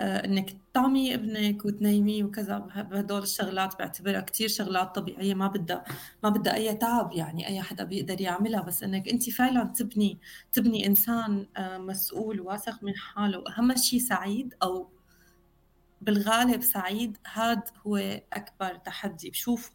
إنك 0.00 0.56
تطعمي 0.72 1.14
ابنك 1.14 1.64
وتنيميه 1.64 2.24
وكذا. 2.24 2.58
بهدول 2.58 3.22
الشغلات 3.22 3.78
بعتبرها 3.78 4.20
كثير 4.20 4.48
شغلات 4.48 4.94
طبيعية 4.94 5.34
ما 5.34 5.46
بدها 5.46 5.84
ما 6.22 6.28
بدها 6.28 6.54
أي 6.54 6.74
تعب 6.74 7.12
يعني 7.12 7.48
أي 7.48 7.62
حدا 7.62 7.84
بيقدر 7.84 8.20
يعملها. 8.20 8.62
بس 8.62 8.82
إنك 8.82 9.08
انت 9.08 9.30
فعلا 9.30 9.64
تبني 9.64 10.18
تبني 10.52 10.86
إنسان 10.86 11.46
آه، 11.56 11.78
مسؤول 11.78 12.40
واثق 12.40 12.84
من 12.84 12.96
حاله. 12.96 13.38
واهم 13.38 13.76
شيء 13.76 14.00
سعيد 14.00 14.54
أو 14.62 14.88
بالغالب 16.00 16.62
سعيد 16.62 17.18
هاد 17.32 17.62
هو 17.86 17.96
أكبر 18.32 18.74
تحدي. 18.74 19.30
بشوفه. 19.30 19.70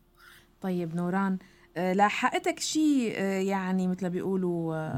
طيب 0.62 0.96
نوران 0.96 1.38
آه، 1.78 1.94
لاحقتك 1.94 2.60
شيء 2.60 3.20
يعني 3.22 3.88
مثل 3.88 4.10
بيقولوا 4.10 4.90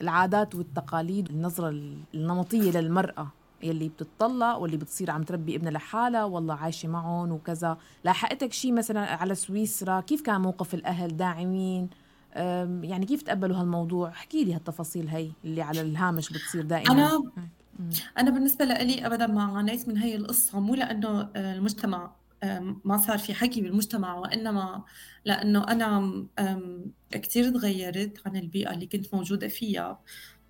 العادات 0.00 0.54
والتقاليد 0.54 1.28
النظرة 1.30 1.68
النمطية 2.14 2.70
للمرأة؟ 2.70 3.32
يلي 3.62 3.88
بتطلق 3.88 4.56
واللي 4.56 4.76
بتصير 4.76 5.10
عم 5.10 5.22
تربي 5.22 5.56
ابنها 5.56 5.70
لحالها 5.70 6.24
والله 6.24 6.54
عايشة 6.54 6.88
معهم 6.88 7.32
وكذا. 7.32 7.78
لاحقتك 8.04 8.52
شيء 8.52 8.72
مثلا 8.72 9.00
على 9.00 9.34
سويسرا؟ 9.34 10.00
كيف 10.00 10.20
كان 10.20 10.40
موقف 10.40 10.74
الأهل 10.74 11.16
داعمين؟ 11.16 11.90
يعني 12.82 13.06
كيف 13.06 13.22
تقبلوا 13.22 13.56
هالموضوع؟ 13.56 14.08
احكي 14.08 14.44
لي 14.44 14.54
هالتفاصيل 14.54 15.08
هي 15.08 15.30
اللي 15.44 15.62
على 15.62 15.80
الهامش 15.80 16.32
بتصير 16.32 16.62
دائما. 16.62 16.92
أنا 16.92 17.22
أنا 18.18 18.30
بالنسبة 18.30 18.64
لي 18.64 19.06
ابدا 19.06 19.26
ما 19.26 19.42
عانيت 19.42 19.88
من 19.88 19.96
هي 19.96 20.16
القصة. 20.16 20.60
مو 20.60 20.74
لأنه 20.74 21.30
آه، 21.36 21.54
المجتمع 21.54 22.12
ما 22.84 22.96
صار 22.96 23.18
في 23.18 23.34
حكي 23.34 23.60
بالمجتمع 23.60 24.14
وإنما 24.14 24.84
لأنه 25.24 25.68
أنا 25.68 26.12
كثير 27.10 27.50
تغيرت 27.50 28.18
عن 28.26 28.36
البيئة 28.36 28.74
اللي 28.74 28.86
كنت 28.86 29.14
موجودة 29.14 29.48
فيها. 29.48 30.00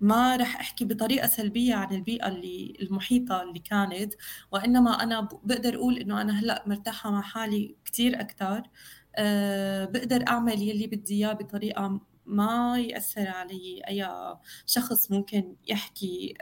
ما 0.03 0.35
رح 0.35 0.55
أحكي 0.59 0.85
بطريقة 0.85 1.27
سلبية 1.27 1.75
عن 1.75 1.95
البيئة 1.95 2.27
اللي 2.27 2.77
المحيطة 2.81 3.41
اللي 3.43 3.59
كانت 3.59 4.13
وإنما 4.51 5.03
أنا 5.03 5.21
بقدر 5.21 5.75
أقول 5.75 5.97
إنه 5.97 6.21
أنا 6.21 6.39
هلأ 6.39 6.63
مرتاحة 6.67 7.11
مع 7.11 7.21
حالي 7.21 7.75
كثير 7.85 8.21
أكثر 8.21 8.63
أه 9.15 9.85
بقدر 9.85 10.27
أعمل 10.27 10.61
يلي 10.61 10.87
بدي 10.87 11.15
إياه 11.15 11.33
بطريقة 11.33 12.01
ما 12.25 12.79
يأثر 12.79 13.27
علي 13.27 13.81
أي 13.87 14.07
شخص 14.65 15.11
ممكن 15.11 15.55
يحكي 15.67 16.33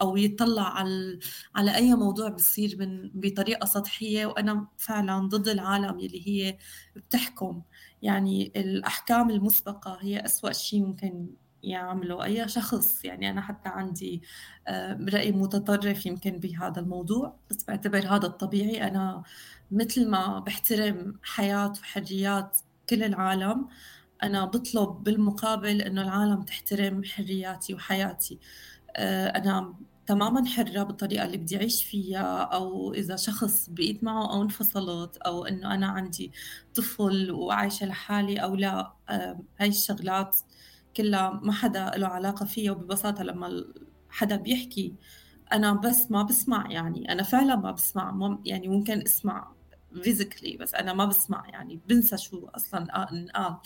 أو 0.00 0.16
يطلع 0.16 0.62
على 0.78 1.18
على 1.54 1.74
أي 1.76 1.94
موضوع 1.94 2.28
بصير 2.28 2.76
من 2.78 3.10
بطريقة 3.14 3.66
سطحية 3.66 4.26
وأنا 4.26 4.68
فعلا 4.78 5.18
ضد 5.28 5.48
العالم 5.48 5.98
اللي 5.98 6.28
هي 6.28 6.58
بتحكم. 6.96 7.62
يعني 8.02 8.52
الأحكام 8.56 9.30
المسبقة 9.30 9.98
هي 10.00 10.24
أسوأ 10.24 10.52
شيء 10.52 10.82
ممكن 10.86 11.36
يعمله. 11.62 12.24
أي 12.24 12.48
شخص 12.48 13.04
يعني 13.04 13.30
أنا 13.30 13.40
حتى 13.40 13.68
عندي 13.68 14.22
رأي 15.08 15.32
متطرف 15.32 16.06
يمكن 16.06 16.38
بهذا 16.38 16.80
الموضوع 16.80 17.36
بس 17.50 17.64
بعتبر 17.64 17.98
هذا 17.98 18.26
الطبيعي. 18.26 18.88
أنا 18.88 19.22
مثل 19.70 20.10
ما 20.10 20.38
بحترم 20.38 21.18
حياة 21.22 21.72
وحريات 21.80 22.58
كل 22.88 23.02
العالم 23.02 23.68
أنا 24.22 24.44
بطلب 24.44 24.88
بالمقابل 25.04 25.82
إنه 25.82 26.02
العالم 26.02 26.42
تحترم 26.42 27.04
حرياتي 27.04 27.74
وحياتي. 27.74 28.38
آه، 28.96 29.28
أنا 29.28 29.74
تماما 30.06 30.46
حرة 30.46 30.82
بالطريقة 30.82 31.24
اللي 31.24 31.36
بدي 31.36 31.56
أعيش 31.56 31.84
فيها 31.84 32.42
أو 32.42 32.94
إذا 32.94 33.16
شخص 33.16 33.70
بقيت 33.70 34.04
معه 34.04 34.32
أو 34.32 34.42
انفصلت 34.42 35.16
أو 35.16 35.44
إنه 35.46 35.74
أنا 35.74 35.86
عندي 35.86 36.32
طفل 36.74 37.30
وعايشة 37.30 37.86
لحالي 37.86 38.36
أو 38.38 38.54
لا 38.54 38.92
آه، 39.08 39.40
هاي 39.60 39.68
الشغلات 39.68 40.36
كلها 40.96 41.40
ما 41.42 41.52
حدا 41.52 41.90
له 41.96 42.06
علاقة 42.06 42.46
فيها 42.46 42.72
وببساطة 42.72 43.24
لما 43.24 43.64
حدا 44.10 44.36
بيحكي 44.36 44.94
أنا 45.52 45.72
بس 45.72 46.10
ما 46.10 46.22
بسمع 46.22 46.70
يعني 46.70 47.12
أنا 47.12 47.22
فعلا 47.22 47.56
ما 47.56 47.70
بسمع 47.72 48.38
يعني 48.44 48.68
ممكن 48.68 49.02
أسمع 49.02 49.52
physically 50.02 50.56
بس 50.56 50.74
أنا 50.74 50.92
ما 50.92 51.04
بسمع 51.04 51.48
يعني 51.48 51.80
بنسى 51.88 52.16
شو 52.18 52.46
أصلا 52.46 53.12
انقال 53.12 53.56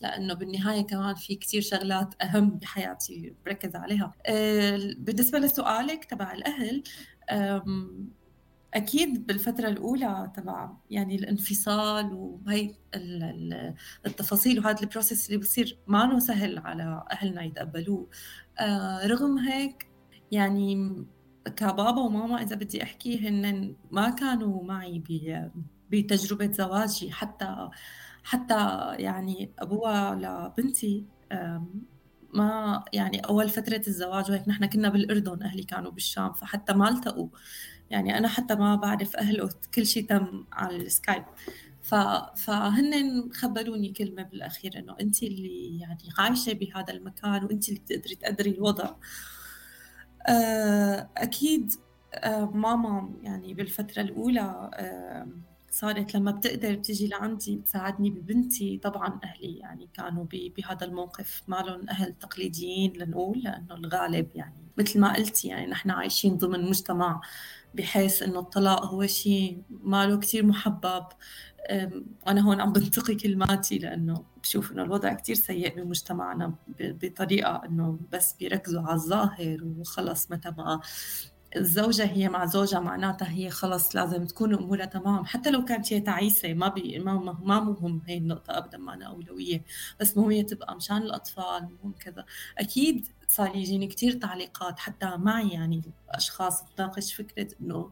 لأنه 0.00 0.34
بالنهاية 0.34 0.82
كمان 0.86 1.14
في 1.14 1.34
كتير 1.34 1.60
شغلات 1.62 2.22
أهم 2.22 2.50
بحياتي 2.50 3.34
بركز 3.44 3.76
عليها. 3.76 4.12
بالنسبة 4.98 5.38
لسؤالك 5.38 6.04
تبع 6.04 6.32
الأهل 6.32 6.82
أكيد 8.74 9.26
بالفترة 9.26 9.68
الأولى 9.68 10.32
تبع 10.36 10.70
يعني 10.90 11.14
الانفصال 11.14 12.12
وهي 12.14 12.74
التفاصيل 14.06 14.58
وهذا 14.58 14.80
ال 14.82 14.88
process 14.88 15.26
اللي 15.26 15.38
بصير 15.38 15.78
ما 15.86 16.18
سهل 16.18 16.58
على 16.58 17.04
أهلنا 17.12 17.42
يتقبلوه. 17.42 18.08
آه، 18.58 19.06
رغم 19.06 19.38
هيك 19.38 19.88
يعني 20.32 21.04
كبابا 21.56 22.00
وماما 22.00 22.42
إذا 22.42 22.56
بدي 22.56 22.82
أحكي 22.82 23.28
هن 23.28 23.74
ما 23.90 24.10
كانوا 24.10 24.64
معي 24.64 25.02
بتجربة 25.90 26.52
زواجي. 26.52 27.12
حتى 27.12 27.68
حتى 28.24 28.54
يعني 28.98 29.52
أبوها 29.58 30.14
لبنتي 30.14 31.06
ما 32.34 32.84
يعني 32.92 33.20
أول 33.20 33.48
فترة 33.48 33.82
الزواج 33.88 34.30
وهيك 34.30 34.48
نحن 34.48 34.66
كنا 34.66 34.88
بالأردن 34.88 35.42
أهلي 35.42 35.62
كانوا 35.62 35.90
بالشام 35.90 36.32
فحتى 36.32 36.72
ما 36.72 36.88
التقوا. 36.88 37.28
يعني 37.90 38.18
أنا 38.18 38.28
حتى 38.28 38.54
ما 38.54 38.76
بعرف 38.76 39.16
أهله 39.16 39.50
كل 39.74 39.86
شيء 39.86 40.06
تم 40.06 40.44
على 40.52 40.76
السكايب. 40.76 41.24
ف... 41.82 41.94
فهن 42.36 43.28
خبروني 43.32 43.88
كلمة 43.92 44.22
بالأخير 44.22 44.78
إنه 44.78 44.96
أنت 45.00 45.22
اللي 45.22 45.78
يعني 45.80 46.08
عايشة 46.18 46.52
بهذا 46.52 46.92
المكان 46.92 47.44
وأنت 47.44 47.68
اللي 47.68 47.80
بتقدري 47.80 48.14
تقدري 48.14 48.50
الوضع. 48.50 48.94
آه، 50.28 51.08
أكيد 51.16 51.72
آه، 52.14 52.44
ماما 52.54 53.14
يعني 53.22 53.54
بالفترة 53.54 54.02
الأولى 54.02 54.70
صارت 55.70 56.14
لما 56.14 56.30
بتقدر 56.30 56.74
تيجي 56.74 57.08
لعندي 57.08 57.56
بتساعدني 57.56 58.10
ببنتي. 58.10 58.78
طبعا 58.78 59.20
أهلي 59.24 59.58
يعني 59.58 59.88
كانوا 59.94 60.24
بهذا 60.30 60.86
الموقف 60.86 61.42
ما 61.48 61.56
لهم 61.56 61.88
أهل 61.88 62.14
تقليديين 62.14 62.92
لنقول 62.92 63.38
لأنه 63.38 63.74
الغالب 63.74 64.28
يعني 64.34 64.68
مثل 64.78 65.00
ما 65.00 65.14
قلتي 65.14 65.48
يعني 65.48 65.66
نحن 65.66 65.90
عايشين 65.90 66.36
ضمن 66.36 66.64
مجتمع 66.68 67.20
بحيث 67.78 68.22
إنه 68.22 68.38
الطلاق 68.38 68.84
هو 68.84 69.06
شيء 69.06 69.62
ما 69.70 70.06
له 70.06 70.18
كثير 70.18 70.46
محبب 70.46 71.04
وأنا 72.26 72.40
هون 72.40 72.60
عم 72.60 72.72
بنتقي 72.72 73.14
كلماتي 73.14 73.78
لأنه 73.78 74.24
بشوف 74.42 74.72
إنه 74.72 74.82
الوضع 74.82 75.12
كثير 75.12 75.34
سيء 75.34 75.76
بمجتمعنا 75.76 76.54
بطريقة 76.80 77.62
إنه 77.64 77.98
بس 78.12 78.32
بيركزوا 78.32 78.82
على 78.82 78.94
الظاهر 78.94 79.64
وخلص 79.64 80.30
متى 80.30 80.50
ما 80.50 80.80
الزوجة 81.56 82.04
هي 82.04 82.28
مع 82.28 82.44
زوجها 82.46 82.80
معناتها 82.80 83.28
هي 83.30 83.50
خلص 83.50 83.96
لازم 83.96 84.24
تكون 84.26 84.54
أمورها 84.54 84.84
تمام. 84.84 85.24
حتى 85.24 85.50
لو 85.50 85.64
كانت 85.64 85.92
هي 85.92 86.00
تعيسة 86.00 86.54
ما 86.54 86.68
بي 86.68 86.98
ما 86.98 87.14
ما 87.42 87.60
مهم 87.60 88.02
هي 88.06 88.16
النقطة 88.18 88.58
أبدا 88.58 88.78
ما 88.78 88.94
أنا 88.94 89.06
أولوية. 89.06 89.64
بس 90.00 90.16
مهم 90.16 90.30
هي 90.30 90.42
تبقى 90.42 90.76
مشان 90.76 90.96
الأطفال 90.96 91.68
مهم 91.82 91.92
كذا. 92.00 92.24
أكيد 92.58 93.06
صار 93.28 93.56
يجيني 93.56 93.86
كثير 93.86 94.12
تعليقات 94.12 94.78
حتى 94.78 95.06
معي 95.16 95.48
يعني 95.48 95.82
أشخاص 96.10 96.64
تناقش 96.76 97.14
فكرة 97.14 97.48
إنه 97.60 97.90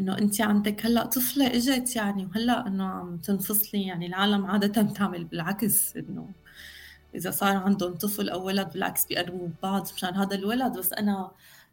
إنه 0.00 0.18
أنت 0.18 0.40
عندك 0.40 0.86
هلأ 0.86 1.06
طفلة 1.06 1.46
إجت 1.46 1.96
يعني 1.96 2.26
وهلأ 2.26 2.66
إنه 2.66 2.84
عم 2.84 3.16
تنفصلي. 3.16 3.82
يعني 3.86 4.06
العالم 4.06 4.46
عادة 4.46 4.82
بتعمل 4.82 5.24
بالعكس 5.24 5.96
إنه 5.96 6.28
إذا 7.14 7.30
صار 7.30 7.56
عندهم 7.56 7.94
طفل 7.94 8.28
أو 8.30 8.46
ولد 8.46 8.70
بالعكس 8.72 9.06
بيقربوا 9.06 9.48
ببعض 9.48 9.88
مشان 9.96 10.14
هذا 10.14 10.34
الولد. 10.36 10.78
بس 10.78 10.92
أنا 10.92 11.30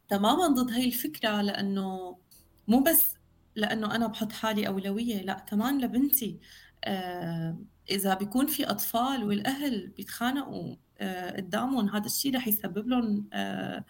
تماما 0.08 0.46
ضد 0.48 0.70
هاي 0.72 0.84
الفكرة 0.86 1.42
لأنه 1.42 2.16
مو 2.68 2.80
بس 2.80 3.14
لأنه 3.56 3.94
أنا 3.94 4.06
بحط 4.06 4.32
حالي 4.32 4.66
أولوية 4.68 5.22
لا 5.22 5.34
كمان 5.48 5.80
لبنتي. 5.80 6.40
آه 6.84 7.58
إذا 7.90 8.14
بيكون 8.14 8.46
في 8.46 8.64
أطفال 8.70 9.24
والأهل 9.24 9.88
بيتخانقوا 9.88 10.76
آه 10.98 11.36
قدامهم 11.36 11.88
هذا 11.88 12.06
الشيء 12.06 12.36
رح 12.36 12.48
يسبب 12.48 12.88
لهم 12.88 13.28
آه 13.32 13.84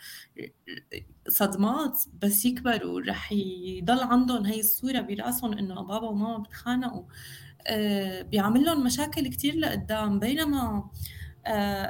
صدمات. 1.29 2.03
بس 2.23 2.45
يكبروا 2.45 3.01
رح 3.01 3.33
يضل 3.33 4.01
عندهم 4.01 4.47
هي 4.47 4.61
الصورة 4.61 5.01
براسهم 5.01 5.53
إنه 5.53 5.75
بابا 5.83 6.09
وماما 6.09 6.39
بيتخانقوا. 6.39 7.05
آه 7.67 8.23
بيعمل 8.23 8.65
لهم 8.65 8.85
مشاكل 8.85 9.29
كتير 9.29 9.55
لقدام. 9.57 10.19
بينما 10.21 10.61
آه، 10.61 10.91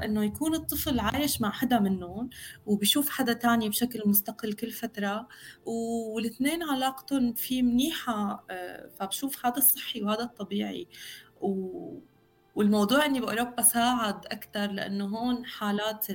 إنه 0.04 0.24
يكون 0.24 0.54
الطفل 0.54 1.00
عايش 1.00 1.40
مع 1.40 1.50
حدا 1.50 1.78
منهم 1.80 2.30
وبشوف 2.66 3.08
حدا 3.10 3.32
تاني 3.32 3.68
بشكل 3.68 4.02
مستقل 4.06 4.52
كل 4.52 4.70
فترة 4.70 5.28
والإثنين 5.66 6.62
علاقتهم 6.62 7.34
في 7.34 7.62
منيحة 7.62 8.44
آه، 8.50 8.90
فبشوف 8.96 9.46
هذا 9.46 9.56
الصحي 9.56 10.02
وهذا 10.02 10.22
الطبيعي 10.22 10.88
و 11.40 11.98
والموضوع 12.56 13.06
إني 13.06 13.20
باوروبا 13.20 13.62
ساعد 13.62 14.26
أكثر 14.26 14.66
لأنه 14.66 15.04
هون 15.04 15.46
حالات 15.46 16.06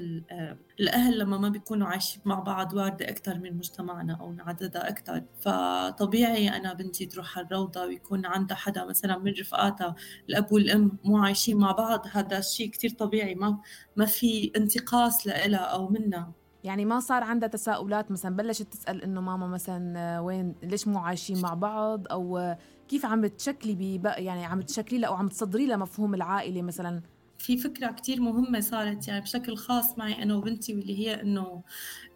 الأهل 0.79 1.19
لما 1.19 1.37
ما 1.37 1.49
بيكونوا 1.49 1.87
عايشين 1.87 2.21
مع 2.25 2.39
بعض 2.39 2.73
واردة 2.73 3.09
أكثر 3.09 3.39
من 3.39 3.57
مجتمعنا 3.57 4.13
أو 4.21 4.35
عددها 4.39 4.89
أكثر 4.89 5.23
فطبيعي 5.39 6.49
أنا 6.49 6.73
بنتي 6.73 7.05
تروح 7.05 7.37
على 7.37 7.47
الروضة 7.47 7.85
ويكون 7.85 8.25
عندها 8.25 8.57
حدا 8.57 8.85
مثلا 8.85 9.17
من 9.17 9.33
رفقاتها 9.39 9.95
الأب 10.29 10.51
والأم 10.51 10.97
مو 11.03 11.17
عايشين 11.17 11.57
مع 11.57 11.71
بعض 11.71 12.05
هذا 12.11 12.37
الشيء 12.37 12.69
كثير 12.69 12.89
طبيعي 12.89 13.35
ما 13.35 13.59
ما 13.95 14.05
في 14.05 14.51
انتقاص 14.55 15.27
لها 15.27 15.57
أو 15.57 15.89
منها. 15.89 16.31
يعني 16.63 16.85
ما 16.85 16.99
صار 16.99 17.23
عندها 17.23 17.49
تساؤلات 17.49 18.11
مثلا 18.11 18.35
بلشت 18.35 18.61
تسأل 18.73 19.03
إنه 19.03 19.21
ماما 19.21 19.47
مثلا 19.47 20.19
وين 20.19 20.55
ليش 20.63 20.87
مو 20.87 20.99
عايشين 20.99 21.41
مع 21.41 21.53
بعض؟ 21.53 22.07
أو 22.11 22.55
كيف 22.91 23.05
عم 23.05 23.27
تشكلي 23.27 24.01
يعني 24.17 24.45
عم 24.45 24.61
تشكلي 24.61 24.99
لها 24.99 25.09
أو 25.09 25.13
عم 25.13 25.27
تصدري 25.27 25.65
لها 25.65 25.77
مفهوم 25.77 26.13
العائلة 26.13 26.61
مثلا؟ 26.61 27.01
في 27.37 27.57
فكرة 27.57 27.91
كتير 27.91 28.21
مهمة 28.21 28.59
صارت 28.59 29.07
يعني 29.07 29.21
بشكل 29.21 29.57
خاص 29.57 29.97
معي 29.97 30.23
أنا 30.23 30.35
وبنتي 30.35 30.75
واللي 30.75 30.99
هي 30.99 31.21
إنه 31.21 31.63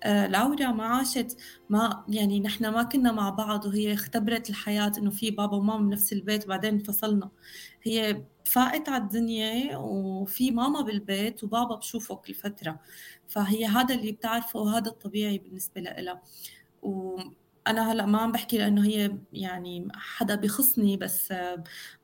آه 0.03 0.27
لورا 0.27 0.71
ما 0.71 0.85
عاشت 0.85 1.37
ما 1.69 2.03
يعني 2.07 2.39
نحن 2.39 2.67
ما 2.67 2.83
كنا 2.83 3.11
مع 3.11 3.29
بعض 3.29 3.65
وهي 3.65 3.93
اختبرت 3.93 4.49
الحياة 4.49 4.91
إنه 4.97 5.09
في 5.09 5.31
بابا 5.31 5.57
وماما 5.57 5.89
بنفس 5.89 6.13
البيت 6.13 6.45
وبعدين 6.45 6.73
انفصلنا 6.73 7.29
هي 7.83 8.23
فاقت 8.45 8.89
على 8.89 9.03
الدنيا 9.03 9.77
وفي 9.77 10.51
ماما 10.51 10.81
بالبيت 10.81 11.43
وبابا 11.43 11.75
بشوفه 11.75 12.15
كل 12.15 12.33
فترة. 12.33 12.79
فهي 13.27 13.65
هذا 13.65 13.95
اللي 13.95 14.11
بتعرفه 14.11 14.59
وهذا 14.59 14.87
الطبيعي 14.87 15.37
بالنسبة 15.37 15.81
لها 15.81 16.21
أنا 17.67 17.91
هلأ 17.91 18.05
ما 18.05 18.17
عم 18.19 18.31
بحكي 18.31 18.57
لأنه 18.57 18.85
هي 18.85 19.17
يعني 19.33 19.87
حدا 19.95 20.35
بخصني 20.35 20.97
بس 20.97 21.33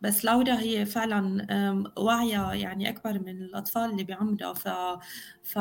بس 0.02 0.26
لورا 0.26 0.60
هي 0.60 0.86
فعلا 0.86 1.48
واعية 1.98 2.52
يعني 2.54 2.90
أكبر 2.90 3.20
من 3.20 3.30
الأطفال 3.30 3.92
اللي 3.92 4.04
بعمرها. 4.04 4.54
ف 4.54 4.68
ف 5.44 5.60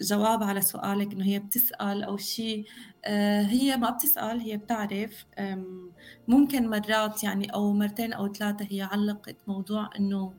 جواب 0.00 0.42
على 0.42 0.60
سؤالك 0.60 1.12
إنه 1.12 1.24
هي 1.24 1.38
بتسأل 1.38 2.02
أو 2.02 2.16
شيء 2.16 2.66
آه، 3.04 3.42
هي 3.42 3.76
ما 3.76 3.90
بتسأل 3.90 4.40
هي 4.40 4.56
بتعرف. 4.56 5.26
ممكن 6.28 6.68
مرات 6.70 7.24
يعني 7.24 7.54
أو 7.54 7.72
مرتين 7.72 8.12
أو 8.12 8.32
ثلاثة 8.32 8.66
هي 8.70 8.82
علقت 8.82 9.36
موضوع 9.46 9.90
إنه 9.98 10.34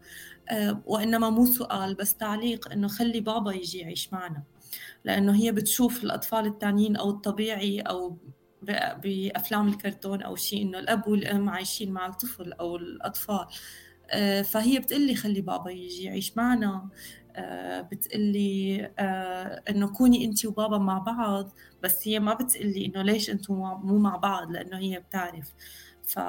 آه، 0.49 0.81
وإنما 0.85 1.29
مو 1.29 1.45
سؤال 1.45 1.95
بس 1.95 2.15
تعليق 2.15 2.71
إنه 2.71 2.87
خلي 2.87 3.19
بابا 3.21 3.51
يجي 3.53 3.79
يعيش 3.79 4.13
معنا. 4.13 4.43
لأنه 5.05 5.35
هي 5.35 5.51
بتشوف 5.51 6.03
الأطفال 6.03 6.45
التانيين 6.45 6.95
أو 6.95 7.09
الطبيعي 7.09 7.81
أو 7.81 8.17
بأفلام 9.03 9.67
الكرتون 9.67 10.21
أو 10.21 10.35
شيء 10.35 10.61
إنه 10.61 10.79
الأب 10.79 11.07
والأم 11.07 11.49
عايشين 11.49 11.91
مع 11.91 12.07
الطفل 12.07 12.53
أو 12.53 12.75
الأطفال. 12.75 13.47
آه، 14.09 14.41
فهي 14.41 14.79
بتقلي 14.79 15.15
خلي 15.15 15.41
بابا 15.41 15.71
يجي 15.71 16.03
يعيش 16.03 16.37
معنا. 16.37 16.89
آه، 17.35 17.81
بتقلي 17.81 18.91
آه، 18.99 19.61
إنه 19.69 19.87
كوني 19.87 20.25
انت 20.25 20.45
وبابا 20.45 20.77
مع 20.77 20.97
بعض 20.97 21.51
بس 21.83 22.07
هي 22.07 22.19
ما 22.19 22.33
بتقلي 22.33 22.85
إنه 22.85 23.01
ليش 23.01 23.29
أنتم 23.29 23.53
مو 23.83 23.97
مع 23.97 24.15
بعض؟ 24.15 24.51
لأنه 24.51 24.77
هي 24.77 24.99
بتعرف. 24.99 25.53
ف 26.03 26.19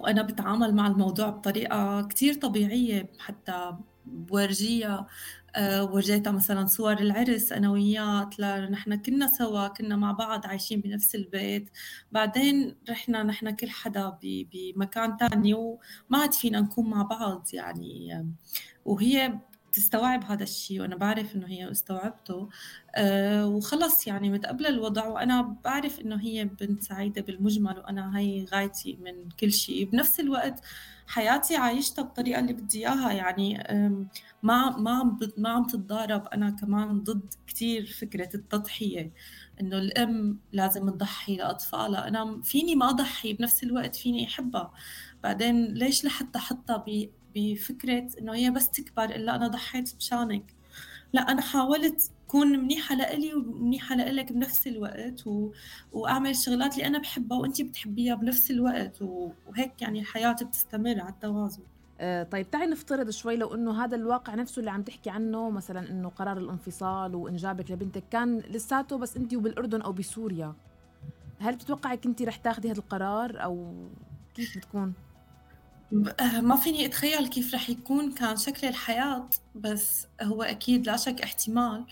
وأنا 0.00 0.22
بتعامل 0.22 0.74
مع 0.74 0.86
الموضوع 0.86 1.30
بطريقة 1.30 2.02
كتير 2.02 2.34
طبيعية 2.34 3.10
حتى 3.18 3.76
بورجيها. 4.06 5.06
ورجيتها 5.58 6.30
مثلا 6.30 6.66
صور 6.66 6.92
العرس 6.92 7.52
أنا 7.52 7.70
وياه 7.70 8.30
لها 8.38 8.70
نحن 8.70 8.94
كنا 8.94 9.26
سوا 9.26 9.68
كنا 9.68 9.96
مع 9.96 10.12
بعض 10.12 10.46
عايشين 10.46 10.80
بنفس 10.80 11.14
البيت. 11.14 11.70
بعدين 12.12 12.76
رحنا 12.90 13.22
نحن 13.22 13.50
كل 13.50 13.70
حدا 13.70 14.18
بمكان 14.22 15.16
تاني 15.16 15.54
وما 15.54 15.78
عاد 16.12 16.34
فينا 16.34 16.60
نكون 16.60 16.90
مع 16.90 17.02
بعض 17.02 17.48
يعني. 17.52 18.26
وهي 18.84 19.38
تستوعب 19.72 20.24
هذا 20.24 20.42
الشيء 20.42 20.80
وأنا 20.80 20.96
بعرف 20.96 21.34
إنه 21.36 21.46
هي 21.46 21.70
استوعبته. 21.70 22.48
أه 22.94 23.46
وخلص 23.46 24.06
يعني 24.06 24.30
متقبلة 24.30 24.68
الوضع 24.68 25.06
وأنا 25.06 25.56
بعرف 25.64 26.00
إنه 26.00 26.20
هي 26.20 26.44
بنت 26.44 26.82
سعيدة 26.82 27.22
بالمجمل 27.22 27.78
وأنا 27.78 28.18
هي 28.18 28.44
غايتي 28.44 28.98
من 29.02 29.28
كل 29.40 29.52
شيء 29.52 29.84
بنفس 29.84 30.20
الوقت 30.20 30.60
حياتي 31.08 31.56
عايشتها 31.56 32.02
بالطريقة 32.02 32.40
اللي 32.40 32.52
بدي 32.52 32.78
إياها 32.78 33.12
يعني 33.12 33.58
ما 34.42 34.76
ما 34.78 34.90
عم 34.90 35.18
ما 35.38 35.48
عم 35.48 35.64
تتضارب. 35.66 36.26
أنا 36.26 36.50
كمان 36.50 37.02
ضد 37.02 37.34
كثير 37.46 37.86
فكرة 37.86 38.36
التضحية 38.36 39.12
إنه 39.60 39.78
الأم 39.78 40.38
لازم 40.52 40.90
تضحي 40.90 41.36
لأطفالها. 41.36 42.08
أنا 42.08 42.42
فيني 42.42 42.76
ما 42.76 42.90
أضحي 42.90 43.32
بنفس 43.32 43.62
الوقت 43.64 43.96
فيني 43.96 44.26
أحبها. 44.26 44.72
بعدين 45.22 45.64
ليش 45.74 46.04
لحتى 46.04 46.38
أحطها 46.38 46.84
بفكرة 47.36 48.08
إنه 48.20 48.34
هي 48.34 48.50
بس 48.50 48.70
تكبر 48.70 49.04
إلا 49.04 49.36
أنا 49.36 49.48
ضحيت 49.48 49.94
مشانك 49.96 50.57
لا 51.12 51.20
أنا 51.20 51.40
حاولت 51.40 52.10
كون 52.28 52.58
منيحة 52.58 52.94
لإلي 52.94 53.34
ومنيحة 53.34 53.96
لإلك 53.96 54.32
بنفس 54.32 54.66
الوقت 54.66 55.26
و... 55.26 55.52
وأعمل 55.92 56.30
الشغلات 56.30 56.74
اللي 56.74 56.86
أنا 56.86 56.98
بحبها 56.98 57.38
وأنت 57.38 57.62
بتحبيها 57.62 58.14
بنفس 58.14 58.50
الوقت 58.50 59.02
و... 59.02 59.30
وهيك 59.46 59.82
يعني 59.82 60.00
الحياة 60.00 60.32
بتستمر 60.32 61.00
على 61.00 61.08
التوازن 61.08 61.62
آه 62.00 62.22
طيب 62.22 62.50
تعي 62.50 62.66
نفترض 62.66 63.10
شوي 63.10 63.36
لو 63.36 63.54
إنه 63.54 63.84
هذا 63.84 63.96
الواقع 63.96 64.34
نفسه 64.34 64.60
اللي 64.60 64.70
عم 64.70 64.82
تحكي 64.82 65.10
عنه 65.10 65.50
مثلا 65.50 65.90
إنه 65.90 66.08
قرار 66.08 66.38
الانفصال 66.38 67.14
وإنجابك 67.14 67.70
لبنتك 67.70 68.04
كان 68.10 68.38
لساته 68.38 68.98
بس 68.98 69.16
انت 69.16 69.34
وبالأردن 69.34 69.82
أو 69.82 69.92
بسوريا 69.92 70.54
هل 71.40 71.54
بتتوقعي 71.54 71.96
كنتي 71.96 72.24
رح 72.24 72.36
تاخذي 72.36 72.70
هذا 72.70 72.78
القرار 72.78 73.44
أو 73.44 73.74
كيف 74.34 74.58
بتكون؟ 74.58 74.92
آه، 75.92 76.40
ما 76.40 76.56
فيني 76.56 76.86
أتخيل 76.86 77.26
كيف 77.26 77.54
رح 77.54 77.70
يكون 77.70 78.12
كان 78.12 78.36
شكل 78.36 78.66
الحياة 78.66 79.28
بس 79.54 80.06
هو 80.22 80.42
أكيد 80.42 80.86
لا 80.86 80.96
شك 80.96 81.22
احتمال 81.22 81.84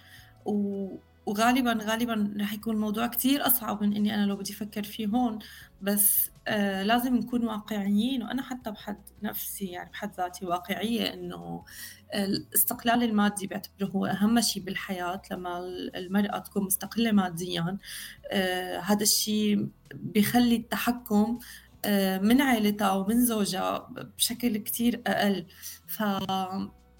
و... 0.46 0.88
وغالبا 1.26 1.78
غالبا 1.82 2.34
رح 2.40 2.52
يكون 2.52 2.74
الموضوع 2.74 3.06
كتير 3.06 3.46
أصعب 3.46 3.82
من 3.82 3.96
إني 3.96 4.14
أنا 4.14 4.26
لو 4.26 4.36
بدي 4.36 4.52
أفكر 4.52 4.82
فيه 4.82 5.06
هون. 5.06 5.38
بس 5.82 6.30
آه 6.48 6.82
لازم 6.82 7.16
نكون 7.16 7.46
واقعيين 7.46 8.22
وأنا 8.22 8.42
حتى 8.42 8.70
بحد 8.70 8.98
نفسي 9.22 9.64
يعني 9.66 9.90
بحد 9.90 10.12
ذاتي 10.16 10.46
واقعية 10.46 11.14
إنه 11.14 11.64
الاستقلال 12.14 13.02
المادي 13.02 13.46
بعتبره 13.46 13.86
هو 13.86 14.06
أهم 14.06 14.40
شيء 14.40 14.62
بالحياة 14.62 15.22
لما 15.30 15.58
المرأة 15.96 16.38
تكون 16.38 16.64
مستقلة 16.64 17.12
ماديا. 17.12 17.78
آه 18.30 18.78
هذا 18.78 19.02
الشيء 19.02 19.68
بيخلي 19.94 20.56
التحكم 20.56 21.38
آه، 21.38 21.38
من 22.22 22.42
عائلتها 22.42 22.92
ومن 22.92 23.24
زوجها 23.24 23.88
بشكل 24.18 24.56
كتير 24.56 25.02
أقل. 25.06 25.46
ف 25.86 26.02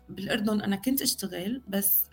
بالأردن 0.09 0.61
أنا 0.61 0.77
كنت 0.77 1.03
أشتغل 1.03 1.63
بس 1.69 2.11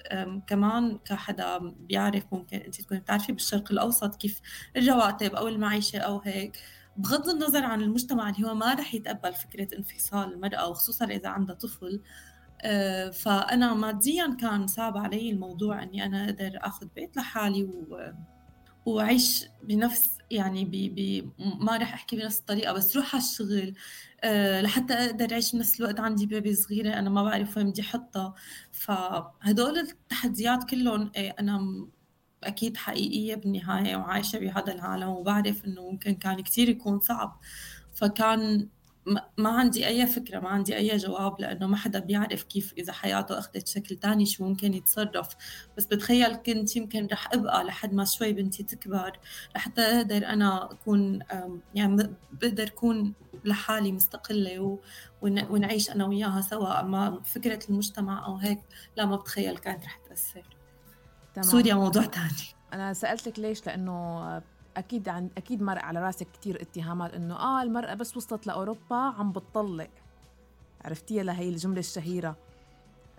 كمان 0.48 0.98
كحدا 1.06 1.58
بيعرف 1.58 2.24
ممكن 2.32 2.58
أنت 2.58 2.82
تكوني 2.82 3.00
بتعرفي 3.00 3.32
بالشرق 3.32 3.72
الأوسط 3.72 4.16
كيف 4.16 4.42
الرواتب 4.78 5.36
أو 5.36 5.48
المعيشة 5.48 6.00
أو 6.00 6.20
هيك. 6.20 6.58
بغض 6.98 7.30
النظر 7.30 7.64
عن 7.64 7.82
المجتمع 7.82 8.30
اللي 8.30 8.48
هو 8.48 8.54
ما 8.54 8.74
رح 8.74 8.94
يتقبل 8.96 9.34
فكرة 9.34 9.78
انفصال 9.78 10.34
المرأة 10.34 10.70
وخصوصا 10.70 11.06
إذا 11.06 11.30
عندها 11.30 11.56
طفل 11.56 12.02
آه، 12.62 13.10
فأنا 13.10 13.74
ماديا 13.74 14.38
كان 14.42 14.68
صعب 14.68 14.98
علي 14.98 15.30
الموضوع 15.30 15.84
إني 15.84 16.06
أنا 16.06 16.26
أقدر 16.26 16.52
أخذ 16.62 16.88
بيت 16.96 17.18
لحالي 17.18 17.64
و 17.64 18.12
وعيش 18.86 19.46
بنفس 19.64 20.10
يعني 20.34 20.66
بي 20.66 20.90
بي 20.90 21.30
ما 21.40 21.78
رح 21.78 21.94
أحكي 21.94 22.16
بنفس 22.16 22.40
الطريقة 22.40 22.74
بس 22.74 22.98
روح 22.98 23.16
على 23.16 23.24
الشغل. 23.24 23.74
أه 24.22 24.62
لحتى 24.62 24.94
أقدر 24.94 25.32
أعيش 25.32 25.56
بنفس 25.56 25.80
الوقت. 25.80 26.00
عندي 26.00 26.26
بيبي 26.26 26.56
صغيرة 26.56 26.94
أنا 27.00 27.10
ما 27.10 27.24
بعرف 27.24 27.58
وين 27.58 27.70
بدي 27.70 27.82
أحطها. 27.82 28.34
فهدول 28.72 29.78
التحديات 29.80 30.64
كلهم 30.70 31.12
إيه 31.16 31.36
أنا 31.40 31.88
أكيد 32.44 32.78
حقيقية 32.78 33.36
بالنهاية 33.36 33.96
وعايشة 33.96 34.40
بهذا 34.40 34.74
العالم 34.74 35.10
وبعرف 35.10 35.66
إنه 35.66 35.90
ممكن 35.92 36.16
كان 36.16 36.42
كثير 36.42 36.70
يكون 36.70 37.00
صعب. 37.00 37.40
فكان 37.96 38.70
ما 39.38 39.50
عندي 39.50 39.88
أي 39.88 40.08
فكرة 40.08 40.40
ما 40.40 40.50
عندي 40.50 40.78
أي 40.78 40.98
جواب 40.98 41.42
لأنه 41.42 41.68
ما 41.68 41.78
حدا 41.78 42.00
بيعرف 42.00 42.44
كيف 42.44 42.74
إذا 42.78 42.94
حياته 42.94 43.40
أخذت 43.40 43.68
شكل 43.68 43.96
تاني 43.96 44.26
شو 44.26 44.44
ممكن 44.44 44.74
يتصرف. 44.74 45.28
بس 45.78 45.86
بتخيل 45.86 46.36
كنت 46.36 46.76
يمكن 46.76 47.08
رح 47.12 47.34
أبقى 47.34 47.64
لحد 47.64 47.94
ما 47.94 48.06
شوي 48.06 48.34
بنتي 48.34 48.64
تكبر 48.64 49.20
لحتى 49.56 49.82
أقدر 49.82 50.26
أنا 50.26 50.72
أكون 50.72 51.20
يعني 51.76 52.10
بقدر 52.32 52.68
أكون 52.68 53.14
لحالي 53.46 53.92
مستقلة 53.92 54.80
ونعيش 55.22 55.90
أنا 55.90 56.06
وياها 56.06 56.42
سوا. 56.42 56.80
أما 56.80 57.22
فكرة 57.26 57.60
المجتمع 57.70 58.26
أو 58.26 58.36
هيك 58.36 58.60
لا 58.98 59.06
ما 59.06 59.16
بتخيل 59.16 59.58
كانت 59.58 59.86
رح 59.86 60.00
تأثر. 60.10 60.44
تمام. 61.34 61.48
سوريا 61.48 61.76
موضوع 61.76 62.06
تاني. 62.06 62.30
أنا 62.74 62.94
سألتك 62.94 63.40
ليش؟ 63.40 63.66
لأنه 63.66 64.42
أكيد 64.78 65.10
عن 65.10 65.30
أكيد 65.38 65.62
مرق 65.62 65.82
على 65.86 66.00
راسك 66.02 66.28
كثير 66.42 66.62
اتهامات 66.62 67.14
إنه 67.14 67.36
آه 67.36 67.62
المراه 67.64 67.94
بس 67.94 68.18
وصلت 68.18 68.48
لأوروبا 68.48 68.96
عم 68.96 69.32
بتطلق. 69.32 69.90
عرفتيها 70.86 71.24
لهي 71.24 71.50
الجملة 71.50 71.80
الشهيرة. 71.80 72.36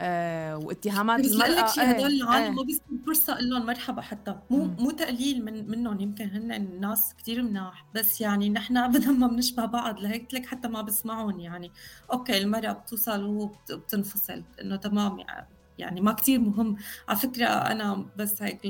آه 0.01 0.57
واتهامات 0.57 1.21
بس 1.21 1.33
المرأة 1.33 1.65
بس 1.65 1.79
هدول 1.79 2.11
إيه، 2.11 2.23
العالم 2.23 2.45
آه 2.47 2.51
ما 2.51 2.63
بيصير 2.63 2.83
فرصة 3.07 3.41
لهم 3.41 3.67
مرحبا 3.67 4.03
حتى. 4.03 4.37
مو 4.51 4.65
مم. 4.65 4.77
مو 4.79 4.91
تقليل 4.91 5.45
من 5.45 5.71
منهم 5.71 6.01
يمكن 6.01 6.29
هن 6.29 6.81
ناس 6.81 7.15
كثير 7.19 7.43
مناح. 7.43 7.87
بس 7.95 8.21
يعني 8.21 8.49
نحن 8.51 8.77
ابدا 8.87 9.11
ما 9.11 9.27
بنشبه 9.27 9.65
بعض 9.65 10.01
لهيك 10.01 10.35
لك 10.35 10.47
حتى 10.47 10.69
ما 10.69 10.83
بسمعون 10.83 11.41
يعني. 11.41 11.71
أوكي 12.13 12.39
المرأة 12.39 12.73
بتوصل 12.73 13.25
وبتنفصل. 13.25 14.43
إنه 14.61 14.77
تمام 14.77 15.19
يعني 15.19 15.47
يعني 15.79 16.01
ما 16.01 16.13
كثير 16.13 16.41
مهم. 16.41 16.77
على 17.09 17.19
فكرة 17.19 17.47
أنا 17.47 18.07
بس 18.17 18.43
هيك 18.43 18.67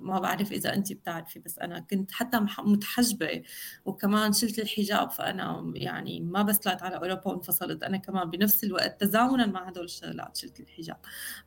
ما 0.00 0.18
بعرف 0.22 0.52
إذا 0.52 0.74
أنت 0.74 0.92
بتعرفي 0.92 1.38
بس 1.38 1.58
أنا 1.58 1.80
كنت 1.80 2.12
حتى 2.12 2.40
متحجبة 2.60 3.42
وكمان 3.84 4.32
شلت 4.32 4.58
الحجاب 4.58 5.10
فأنا 5.10 5.72
يعني 5.74 6.20
ما 6.20 6.42
بس 6.42 6.58
طلعت 6.58 6.82
على 6.82 6.96
أوروبا 6.96 7.28
وانفصلت 7.28 7.82
أنا 7.82 7.96
كمان 7.96 8.30
بنفس 8.30 8.64
الوقت 8.64 9.00
تزامنا 9.00 9.46
مع 9.46 9.68
هدول 9.68 9.84
الشغلات 9.84 10.36
شلت 10.36 10.60
الحجاب. 10.60 10.96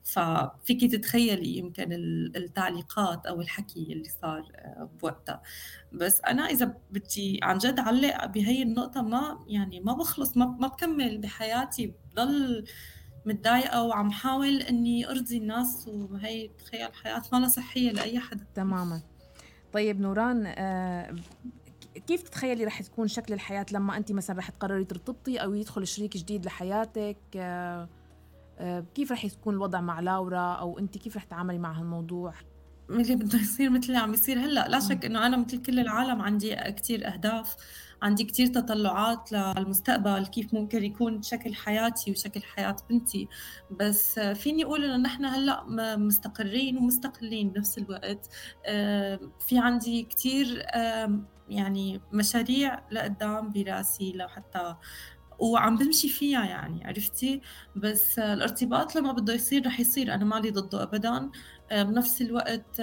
ففيكي 0.03 0.87
تتخيلي 0.87 1.57
يمكن 1.57 1.93
التعليقات 2.35 3.25
أو 3.25 3.41
الحكي 3.41 3.93
اللي 3.93 4.09
صار 4.21 4.51
بوقتها. 5.01 5.41
بس 5.91 6.21
أنا 6.21 6.45
إذا 6.45 6.77
بدي 6.91 7.39
عن 7.43 7.57
جد 7.57 7.79
علق 7.79 8.25
بهي 8.25 8.63
النقطة 8.63 9.01
ما 9.01 9.45
يعني 9.47 9.79
ما 9.79 9.93
بخلص 9.93 10.37
ما 10.37 10.45
بكمل 10.67 11.17
بحياتي 11.17 11.93
بضل 12.11 12.65
متضايقة 13.29 13.83
وعم 13.83 14.11
حاول 14.11 14.61
إني 14.61 15.09
أرضي 15.09 15.37
الناس 15.37 15.87
وهي 15.87 16.47
تخيل 16.47 16.93
حياة 16.93 17.21
ما 17.33 17.47
صحية 17.47 17.91
لأي 17.91 18.19
حدا. 18.19 18.45
تماما. 18.55 19.01
طيب 19.73 20.01
نوران 20.01 20.45
آه 20.47 21.15
كيف 22.07 22.21
تتخيلي 22.21 22.63
رح 22.65 22.81
تكون 22.81 23.07
شكل 23.07 23.33
الحياة 23.33 23.65
لما 23.71 23.97
أنت 23.97 24.11
مثلا 24.11 24.37
رح 24.37 24.49
تقرري 24.49 24.85
ترتبطي 24.85 25.37
أو 25.37 25.53
يدخل 25.53 25.87
شريك 25.87 26.17
جديد 26.17 26.45
لحياتك؟ 26.45 27.17
آه 27.35 27.89
آه 28.59 28.83
كيف 28.95 29.11
رح 29.11 29.25
يكون 29.25 29.53
الوضع 29.53 29.81
مع 29.81 29.99
لاورا 29.99 30.53
أو 30.53 30.79
أنت 30.79 30.97
كيف 30.97 31.15
رح 31.17 31.23
تتعاملي 31.23 31.57
مع 31.57 31.71
هالموضوع؟ 31.79 32.33
اللي 32.89 33.15
بده 33.15 33.39
يصير 33.39 33.69
مثل 33.69 33.87
اللي 33.87 33.97
عم 33.97 34.13
يصير 34.13 34.39
هلأ 34.39 34.67
لا 34.67 34.79
شك 34.79 35.05
إنه 35.05 35.25
أنا 35.25 35.37
مثل 35.37 35.61
كل 35.61 35.79
العالم 35.79 36.21
عندي 36.21 36.55
كثير 36.55 37.13
أهداف 37.13 37.55
عندي 38.01 38.23
كتير 38.23 38.47
تطلعات 38.47 39.31
للمستقبل 39.31 40.25
كيف 40.25 40.53
ممكن 40.53 40.83
يكون 40.83 41.21
شكل 41.21 41.55
حياتي 41.55 42.11
وشكل 42.11 42.41
حياة 42.41 42.75
بنتي. 42.89 43.27
بس 43.71 44.19
فيني 44.19 44.63
أقول 44.63 44.83
إنه 44.83 44.97
نحن 44.97 45.25
هلأ 45.25 45.65
مستقرين 45.97 46.77
ومستقلين 46.77 47.49
بنفس 47.49 47.77
الوقت. 47.77 48.29
في 49.47 49.59
عندي 49.59 50.03
كتير 50.03 50.65
يعني 51.49 52.01
مشاريع 52.13 52.81
لقدام 52.91 53.51
براسي 53.51 54.13
لحتى 54.15 54.75
وعم 55.39 55.77
بمشي 55.77 56.09
فيها 56.09 56.45
يعني 56.45 56.87
عرفتي؟ 56.87 57.41
بس 57.75 58.19
الارتباط 58.19 58.95
لما 58.95 59.11
بده 59.11 59.33
يصير 59.33 59.65
رح 59.65 59.79
يصير 59.79 60.13
أنا 60.13 60.25
مالي 60.25 60.51
ضده 60.51 60.83
ابدا. 60.83 61.29
بنفس 61.71 62.21
الوقت 62.21 62.81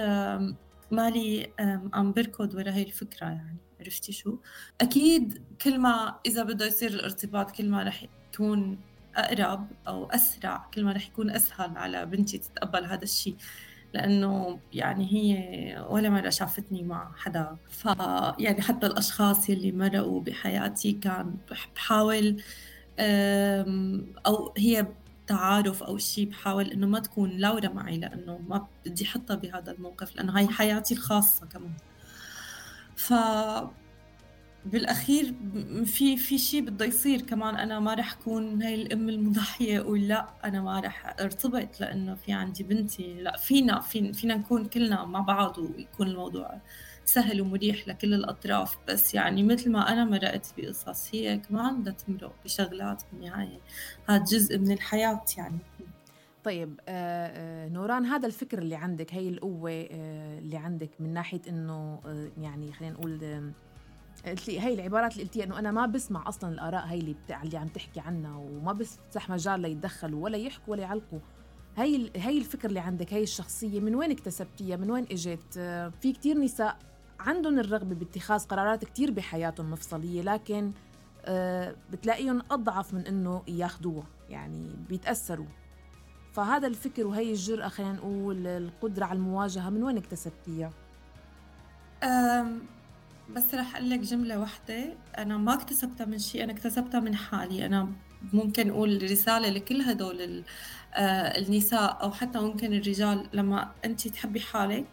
مالي 0.91 1.53
عم 1.93 2.11
بركض 2.11 2.55
ورا 2.55 2.71
هي 2.71 2.83
الفكرة 2.83 3.25
يعني 3.27 3.57
عرفتي 3.79 4.11
شو؟ 4.11 4.37
أكيد 4.81 5.41
كل 5.61 5.79
ما 5.79 6.19
إذا 6.25 6.43
بده 6.43 6.65
يصير 6.65 6.91
الارتباط 6.91 7.51
كل 7.51 7.69
ما 7.69 7.83
رح 7.83 8.05
يكون 8.33 8.79
أقرب 9.15 9.67
أو 9.87 10.05
أسرع 10.05 10.69
كل 10.73 10.83
ما 10.83 10.91
رح 10.91 11.07
يكون 11.07 11.29
أسهل 11.29 11.77
على 11.77 12.05
بنتي 12.05 12.37
تتقبل 12.37 12.85
هذا 12.85 13.03
الشيء 13.03 13.35
لأنه 13.93 14.59
يعني 14.73 15.13
هي 15.13 15.85
ولا 15.89 16.09
مرة 16.09 16.29
شافتني 16.29 16.83
مع 16.83 17.11
حدا. 17.17 17.57
ف 17.69 17.85
يعني 18.39 18.61
حتى 18.61 18.87
الأشخاص 18.87 19.49
يلي 19.49 19.71
مرقوا 19.71 20.21
بحياتي 20.21 20.91
كان 20.91 21.35
بحاول 21.75 22.41
أو 24.25 24.53
هي 24.57 24.87
تعارف 25.27 25.83
أو 25.83 25.97
شيء 25.97 26.29
بحاول 26.29 26.71
إنه 26.71 26.87
ما 26.87 26.99
تكون 26.99 27.37
لورا 27.37 27.69
معي 27.69 27.97
لأنه 27.97 28.39
ما 28.47 28.67
بدي 28.85 29.05
احطها 29.05 29.35
بهذا 29.35 29.71
الموقف 29.71 30.15
لأنه 30.15 30.37
هاي 30.37 30.47
حياتي 30.47 30.93
الخاصة 30.93 31.45
كمان. 31.45 31.73
ف 32.95 33.13
بالأخير 34.65 35.33
في 35.85 36.17
في 36.17 36.37
شيء 36.37 36.61
بده 36.61 36.85
يصير 36.85 37.21
كمان 37.21 37.55
أنا 37.55 37.79
ما 37.79 37.93
رح 37.93 38.13
أكون 38.13 38.61
هاي 38.63 38.75
الأم 38.75 39.09
المضحية 39.09 39.79
أقول 39.79 40.07
لا 40.07 40.29
أنا 40.43 40.61
ما 40.61 40.79
رح 40.79 41.15
ارتبط 41.19 41.81
لأنه 41.81 42.15
في 42.15 42.33
عندي 42.33 42.63
بنتي. 42.63 43.13
لا 43.21 43.37
فينا 43.37 43.79
فينا 44.13 44.35
نكون 44.35 44.65
كلنا 44.65 45.05
مع 45.05 45.19
بعض 45.19 45.57
ويكون 45.57 46.07
الموضوع 46.07 46.61
سهل 47.05 47.41
ومريح 47.41 47.87
لكل 47.87 48.13
الأطراف. 48.13 48.77
بس 48.87 49.13
يعني 49.13 49.43
مثل 49.43 49.71
ما 49.71 49.93
أنا 49.93 50.05
مرقت 50.05 50.53
بقصص 50.57 51.15
هي 51.15 51.37
كمان 51.37 51.81
بدها 51.81 51.93
تمرق 51.93 52.35
بشغلات 52.45 53.03
بالنهاية. 53.11 53.59
هذا 54.09 54.23
جزء 54.23 54.57
من 54.57 54.71
الحياة 54.71 55.21
يعني. 55.37 55.59
طيب 56.43 56.79
آه 56.87 57.27
آه 57.27 57.69
نوران 57.69 58.05
هذا 58.05 58.27
الفكر 58.27 58.59
اللي 58.59 58.75
عندك 58.75 59.13
هي 59.13 59.29
القوة 59.29 59.71
آه 59.71 60.39
اللي 60.39 60.57
عندك 60.57 60.89
من 60.99 61.13
ناحية 61.13 61.41
إنه 61.49 61.99
يعني 62.37 62.71
خلينا 62.73 62.93
نقول 62.93 63.19
قلت 64.25 64.47
لي 64.47 64.59
هي 64.59 64.73
العبارات 64.73 65.13
اللي 65.13 65.23
قلتيها 65.23 65.45
إنه 65.45 65.59
أنا 65.59 65.71
ما 65.71 65.85
بسمع 65.85 66.27
أصلا 66.27 66.49
الآراء 66.49 66.85
هي 66.85 66.99
اللي 66.99 67.13
بتاع 67.13 67.43
اللي 67.43 67.57
عم 67.57 67.67
تحكي 67.67 67.99
عنها 67.99 68.37
وما 68.37 68.73
بفتح 68.73 69.29
مجال 69.29 69.59
ليتدخلوا 69.59 70.23
ولا 70.23 70.37
يحكوا 70.37 70.73
ولا 70.73 70.81
يعلقوا. 70.81 71.19
هي 71.77 72.11
هي 72.15 72.37
الفكر 72.37 72.69
اللي 72.69 72.79
عندك 72.79 73.13
هي 73.13 73.23
الشخصية 73.23 73.79
من 73.79 73.95
وين 73.95 74.11
اكتسبتيها؟ 74.11 74.75
من 74.77 74.91
وين 74.91 75.03
إجت؟ 75.11 75.57
آه، 75.57 75.91
في 76.01 76.13
كتير 76.13 76.37
نساء 76.37 76.77
عندهم 77.19 77.59
الرغبة 77.59 77.95
باتخاذ 77.95 78.45
قرارات 78.45 78.85
كتير 78.85 79.11
بحياتهم 79.11 79.71
مفصلية 79.71 80.21
لكن 80.21 80.71
آه، 81.25 81.75
بتلاقيهم 81.91 82.41
أضعف 82.51 82.93
من 82.93 83.07
إنه 83.07 83.43
ياخدوها 83.47 84.05
يعني 84.29 84.75
بيتأثروا. 84.89 85.45
فهذا 86.33 86.67
الفكر 86.67 87.07
وهي 87.07 87.31
الجرأة 87.31 87.67
خلينا 87.67 87.93
نقول 87.93 88.47
القدرة 88.47 89.05
على 89.05 89.17
المواجهة 89.17 89.69
من 89.69 89.83
وين 89.83 89.97
اكتسبتيها؟ 89.97 90.71
بس 93.35 93.53
رح 93.53 93.75
أقول 93.75 93.89
لك 93.89 93.99
جملة 93.99 94.39
واحدة 94.39 94.93
أنا 95.17 95.37
ما 95.37 95.53
اكتسبتها 95.53 96.05
من 96.05 96.19
شيء 96.19 96.43
أنا 96.43 96.51
اكتسبتها 96.51 96.99
من 96.99 97.15
حالي. 97.15 97.65
أنا 97.65 97.89
ممكن 98.33 98.69
أقول 98.69 99.11
رسالة 99.11 99.49
لكل 99.49 99.81
هدول 99.81 100.43
آه، 100.93 101.37
النساء 101.39 102.01
أو 102.03 102.11
حتى 102.11 102.39
ممكن 102.39 102.73
الرجال 102.73 103.27
لما 103.33 103.71
أنت 103.85 104.07
تحبي 104.07 104.39
حالك. 104.39 104.85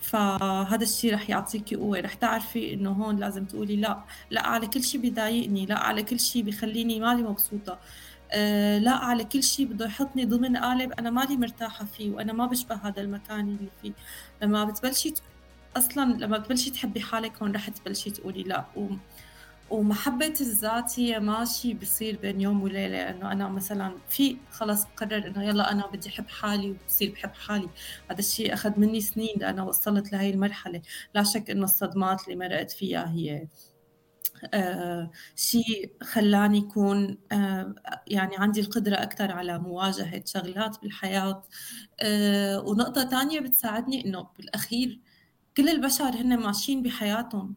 فهذا 0.00 0.82
الشيء 0.82 1.14
رح 1.14 1.30
يعطيكي 1.30 1.76
قوة. 1.76 2.00
رح 2.00 2.14
تعرفي 2.14 2.74
إنه 2.74 2.90
هون 2.92 3.16
لازم 3.16 3.44
تقولي 3.44 3.76
لا 3.76 4.04
لا 4.30 4.46
على 4.46 4.66
كل 4.66 4.82
شيء 4.84 5.00
بيضايقني 5.00 5.66
لا 5.66 5.78
على 5.78 6.02
كل 6.02 6.20
شيء 6.20 6.42
بخليني 6.42 7.00
مالي 7.00 7.22
مبسوطة. 7.22 7.78
أه 8.32 8.78
لا 8.78 8.92
على 8.92 9.24
كل 9.24 9.42
شيء 9.42 9.66
بده 9.66 9.86
يحطني 9.86 10.24
ضمن 10.24 10.56
قالب 10.56 10.92
أنا 10.92 11.10
مالي 11.10 11.36
مرتاحة 11.36 11.84
فيه 11.84 12.10
وأنا 12.10 12.32
ما 12.32 12.46
بشبه 12.46 12.74
هذا 12.76 13.00
المكان 13.02 13.40
اللي 13.48 13.70
فيه. 13.82 13.92
لما 14.42 14.64
بتبلشي 14.64 15.14
أصلا 15.76 16.12
لما 16.12 16.38
بتبلشي 16.38 16.70
تحبي 16.70 17.00
حالك 17.00 17.42
هون 17.42 17.52
رح 17.52 17.68
تبلشي 17.70 18.10
تقولي 18.10 18.42
لا. 18.42 18.66
و... 18.76 18.88
ومحبة 19.70 20.34
الذات 20.40 21.00
هي 21.00 21.20
ماشي 21.20 21.74
بصير 21.74 22.16
بين 22.18 22.40
يوم 22.40 22.62
وليلة. 22.62 23.10
إنه 23.10 23.32
أنا 23.32 23.48
مثلا 23.48 23.98
في 24.08 24.36
خلص 24.50 24.84
قرر 24.84 25.26
إنه 25.26 25.44
يلا 25.44 25.72
أنا 25.72 25.86
بدي 25.86 26.08
أحب 26.08 26.28
حالي 26.28 26.70
وبصير 26.70 27.12
بحب 27.12 27.30
حالي. 27.34 27.68
هذا 28.10 28.18
الشيء 28.18 28.54
أخذ 28.54 28.80
مني 28.80 29.00
سنين 29.00 29.34
لأنا 29.40 29.62
وصلت 29.62 30.12
لهي 30.12 30.30
المرحلة. 30.30 30.82
لا 31.14 31.22
شك 31.22 31.50
إنه 31.50 31.64
الصدمات 31.64 32.24
اللي 32.24 32.36
مرقت 32.36 32.70
فيها 32.70 33.10
هي 33.10 33.48
آه 34.54 35.10
شيء 35.36 35.92
خلاني 36.02 36.58
يكون 36.58 37.18
آه 37.32 37.74
يعني 38.06 38.36
عندي 38.38 38.60
القدرة 38.60 38.96
أكثر 38.96 39.32
على 39.32 39.58
مواجهة 39.58 40.22
شغلات 40.26 40.80
بالحياة. 40.82 41.42
آه 42.00 42.60
ونقطة 42.60 43.02
تانية 43.04 43.40
بتساعدني 43.40 44.04
إنه 44.06 44.28
بالأخير 44.38 45.00
كل 45.56 45.68
البشر 45.68 46.04
هن 46.04 46.38
ماشيين 46.38 46.82
بحياتهم. 46.82 47.54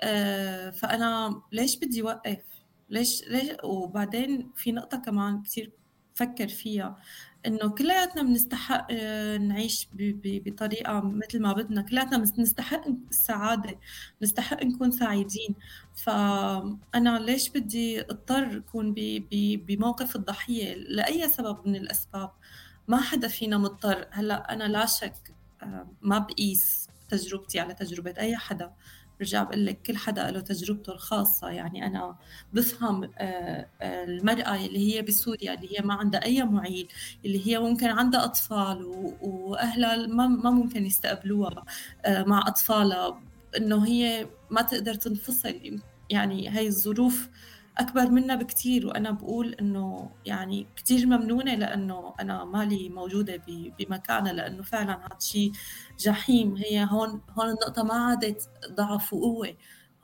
آه، 0.00 0.70
فأنا 0.70 1.42
ليش 1.52 1.76
بدي 1.76 2.02
وقف؟ 2.02 2.38
ليش 2.90 3.22
ليش؟ 3.28 3.50
وبعدين 3.64 4.50
في 4.56 4.72
نقطة 4.72 4.96
كمان 4.98 5.42
كثير 5.42 5.72
فكر 6.14 6.48
فيها 6.48 6.96
إنه 7.46 7.68
كلياتنا 7.68 8.22
بنستحق 8.22 8.86
آه، 8.90 9.36
نعيش 9.38 9.88
بطريقة 9.94 11.00
مثل 11.00 11.42
ما 11.42 11.52
بدنا. 11.52 11.82
كلياتنا 11.82 12.18
بنستحق 12.18 12.82
السعادة 13.10 13.78
بنستحق 14.20 14.62
نكون 14.64 14.90
سعيدين. 14.90 15.54
فأنا 15.94 17.18
ليش 17.18 17.48
بدي 17.48 18.00
اضطر 18.00 18.56
أكون 18.56 18.94
بموقف 19.66 20.16
الضحية؟ 20.16 20.74
لأي 20.74 21.28
سبب 21.28 21.68
من 21.68 21.76
الأسباب؟ 21.76 22.30
ما 22.88 23.00
حدا 23.00 23.28
فينا 23.28 23.58
مضطر. 23.58 24.08
هلأ 24.10 24.52
أنا 24.52 24.64
لا 24.64 24.86
شك 24.86 25.34
آه، 25.62 25.88
ما 26.02 26.18
بقيس. 26.18 26.85
تجربتي 27.08 27.60
على 27.60 27.74
تجربة 27.74 28.14
أي 28.18 28.36
حدا. 28.36 28.72
برجع 29.20 29.42
بقول 29.42 29.66
لك 29.66 29.82
كل 29.82 29.96
حدا 29.96 30.30
له 30.30 30.40
تجربته 30.40 30.92
الخاصة. 30.92 31.48
يعني 31.50 31.86
أنا 31.86 32.16
بفهم 32.52 33.04
آه، 33.04 33.66
آه، 33.80 34.04
المرأة 34.04 34.66
اللي 34.66 34.94
هي 34.94 35.02
بسوريا 35.02 35.54
اللي 35.54 35.78
هي 35.78 35.84
ما 35.84 35.94
عندها 35.94 36.24
أي 36.24 36.44
معيل 36.44 36.88
اللي 37.24 37.46
هي 37.46 37.58
ممكن 37.58 37.86
عندها 37.86 38.24
أطفال 38.24 38.84
وأهلها 39.20 40.06
ما 40.06 40.50
ممكن 40.50 40.86
يستقبلوها 40.86 41.64
آه، 42.04 42.22
مع 42.22 42.48
أطفالها. 42.48 43.20
إنه 43.56 43.86
هي 43.86 44.26
ما 44.50 44.62
تقدر 44.62 44.94
تنفصل. 44.94 45.80
يعني 46.10 46.48
هاي 46.48 46.66
الظروف 46.66 47.28
أكبر 47.78 48.10
منا 48.10 48.34
بكتير 48.34 48.86
وأنا 48.86 49.10
بقول 49.10 49.54
إنه 49.54 50.10
يعني 50.26 50.66
كتير 50.76 51.06
ممنونة 51.06 51.54
لأنه 51.54 52.14
أنا 52.20 52.44
مالي 52.44 52.88
موجودة 52.88 53.42
بمكانها 53.78 54.32
لأنه 54.32 54.62
فعلا 54.62 54.92
هذا 55.06 55.18
شيء 55.20 55.52
جحيم. 55.98 56.56
هي 56.56 56.86
هون 56.90 57.20
هون 57.30 57.46
النقطة 57.48 57.82
ما 57.82 57.94
عادت 57.94 58.48
ضعف 58.70 59.12
وقوة. 59.12 59.54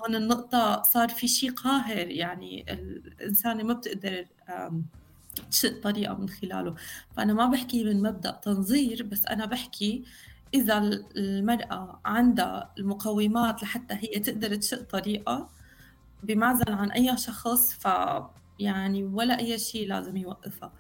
هون 0.01 0.15
النقطة 0.17 0.83
صار 0.83 1.09
في 1.09 1.29
شيء 1.29 1.53
قاهر 1.53 2.09
يعني 2.11 2.73
الإنسانة 2.73 3.65
ما 3.65 3.75
بتقدر 3.75 4.27
تشق 5.51 5.81
طريقة 5.83 6.15
من 6.15 6.29
خلاله. 6.29 6.75
فأنا 7.17 7.33
ما 7.35 7.47
بحكي 7.47 7.85
من 7.85 8.03
مبدأ 8.03 8.31
تنظير 8.31 9.03
بس 9.03 9.27
أنا 9.27 9.47
بحكي 9.47 10.05
إذا 10.55 10.79
المرأة 11.17 12.01
عندها 12.05 12.73
المقومات 12.79 13.63
لحتى 13.63 13.95
هي 13.95 14.21
تقدر 14.21 14.55
تشق 14.55 14.83
طريقة 14.83 15.49
بمعزل 16.23 16.73
عن 16.73 16.91
أي 16.91 17.17
شخص 17.17 17.73
ف 17.73 17.89
يعني 18.59 19.05
ولا 19.05 19.39
أي 19.39 19.59
شيء 19.59 19.89
لازم 19.89 20.17
يوقفها. 20.17 20.73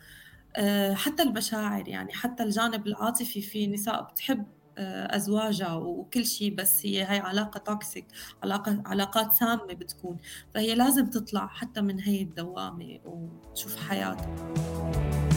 آه، 0.56 0.94
حتى 0.94 1.22
المشاعر 1.22 1.88
يعني 1.88 2.12
حتى 2.12 2.42
الجانب 2.42 2.86
العاطفي 2.86 3.42
في 3.42 3.66
نساء 3.66 4.02
بتحب 4.02 4.46
آه، 4.78 5.16
أزواجها 5.16 5.74
وكل 5.74 6.26
شيء 6.26 6.54
بس 6.54 6.86
هي 6.86 7.02
هاي 7.02 7.18
علاقة 7.18 7.58
توكسيك 7.58 8.06
علاقة 8.42 8.82
علاقات 8.86 9.32
سامة 9.32 9.64
بتكون. 9.64 10.16
فهي 10.54 10.74
لازم 10.74 11.06
تطلع 11.06 11.46
حتى 11.46 11.80
من 11.80 12.00
هاي 12.00 12.22
الدوامة 12.22 12.98
وتشوف 13.04 13.88
حياتها. 13.88 15.31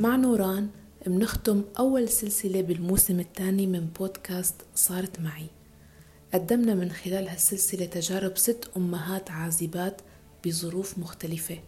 مع 0.00 0.16
نوران 0.16 0.68
بنختم 1.06 1.64
أول 1.78 2.08
سلسلة 2.08 2.62
بالموسم 2.62 3.20
الثاني 3.20 3.66
من 3.66 3.86
بودكاست 3.98 4.54
صارت 4.74 5.20
معي. 5.20 5.46
قدمنا 6.34 6.74
من 6.74 6.90
خلال 6.90 7.28
هالسلسلة 7.28 7.86
تجارب 7.86 8.38
ست 8.38 8.70
أمهات 8.76 9.30
عازبات 9.30 10.00
بظروف 10.46 10.98
مختلفة. 10.98 11.58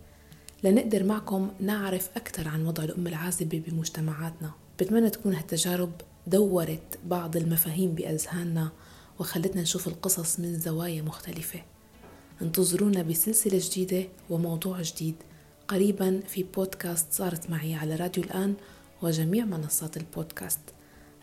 لنقدر 0.65 1.05
معكم 1.05 1.51
نعرف 1.61 2.11
أكثر 2.17 2.49
عن 2.49 2.67
وضع 2.67 2.85
الأم 2.85 3.07
العازبة 3.07 3.63
بمجتمعاتنا. 3.67 4.51
بتمنى 4.81 5.11
تكون 5.11 5.35
هالتجارب 5.35 5.93
دورت 6.27 6.99
بعض 7.05 7.37
المفاهيم 7.37 7.95
بأذهاننا 7.95 8.71
وخلتنا 9.19 9.63
نشوف 9.63 9.89
القصص 9.89 10.41
من 10.41 10.59
زوايا 10.59 11.03
مختلفة. 11.03 11.63
انتظرونا 12.43 13.03
بسلسلة 13.03 13.61
جديدة 13.63 14.09
وموضوع 14.31 14.83
جديد. 14.83 15.15
قريبا 15.69 16.21
في 16.29 16.43
بودكاست 16.43 17.13
صارت 17.13 17.51
معي 17.51 17.75
على 17.75 17.97
راديو 17.97 18.25
الآن 18.25 18.55
وجميع 19.03 19.45
منصات 19.45 19.97
البودكاست. 19.97 20.61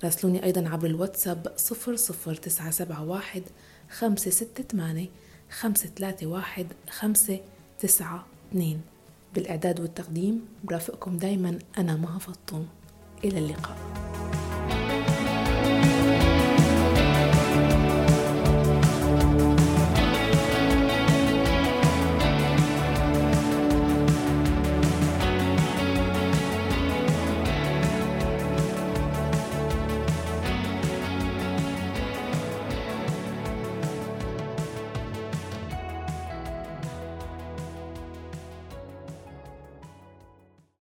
راسلوني 0.04 0.44
أيضا 0.44 0.70
عبر 0.70 0.88
الواتساب 0.88 1.54
00971 1.58 3.44
568 3.90 5.08
531 5.50 6.68
592 6.90 8.82
بالإعداد 9.36 9.80
والتقديم 9.80 10.46
برافقكم 10.64 11.18
دايما 11.18 11.60
أنا 11.78 11.96
مها 11.96 12.20
فطوم. 12.20 12.68
إلى 13.24 13.38
اللقاء. 13.38 13.78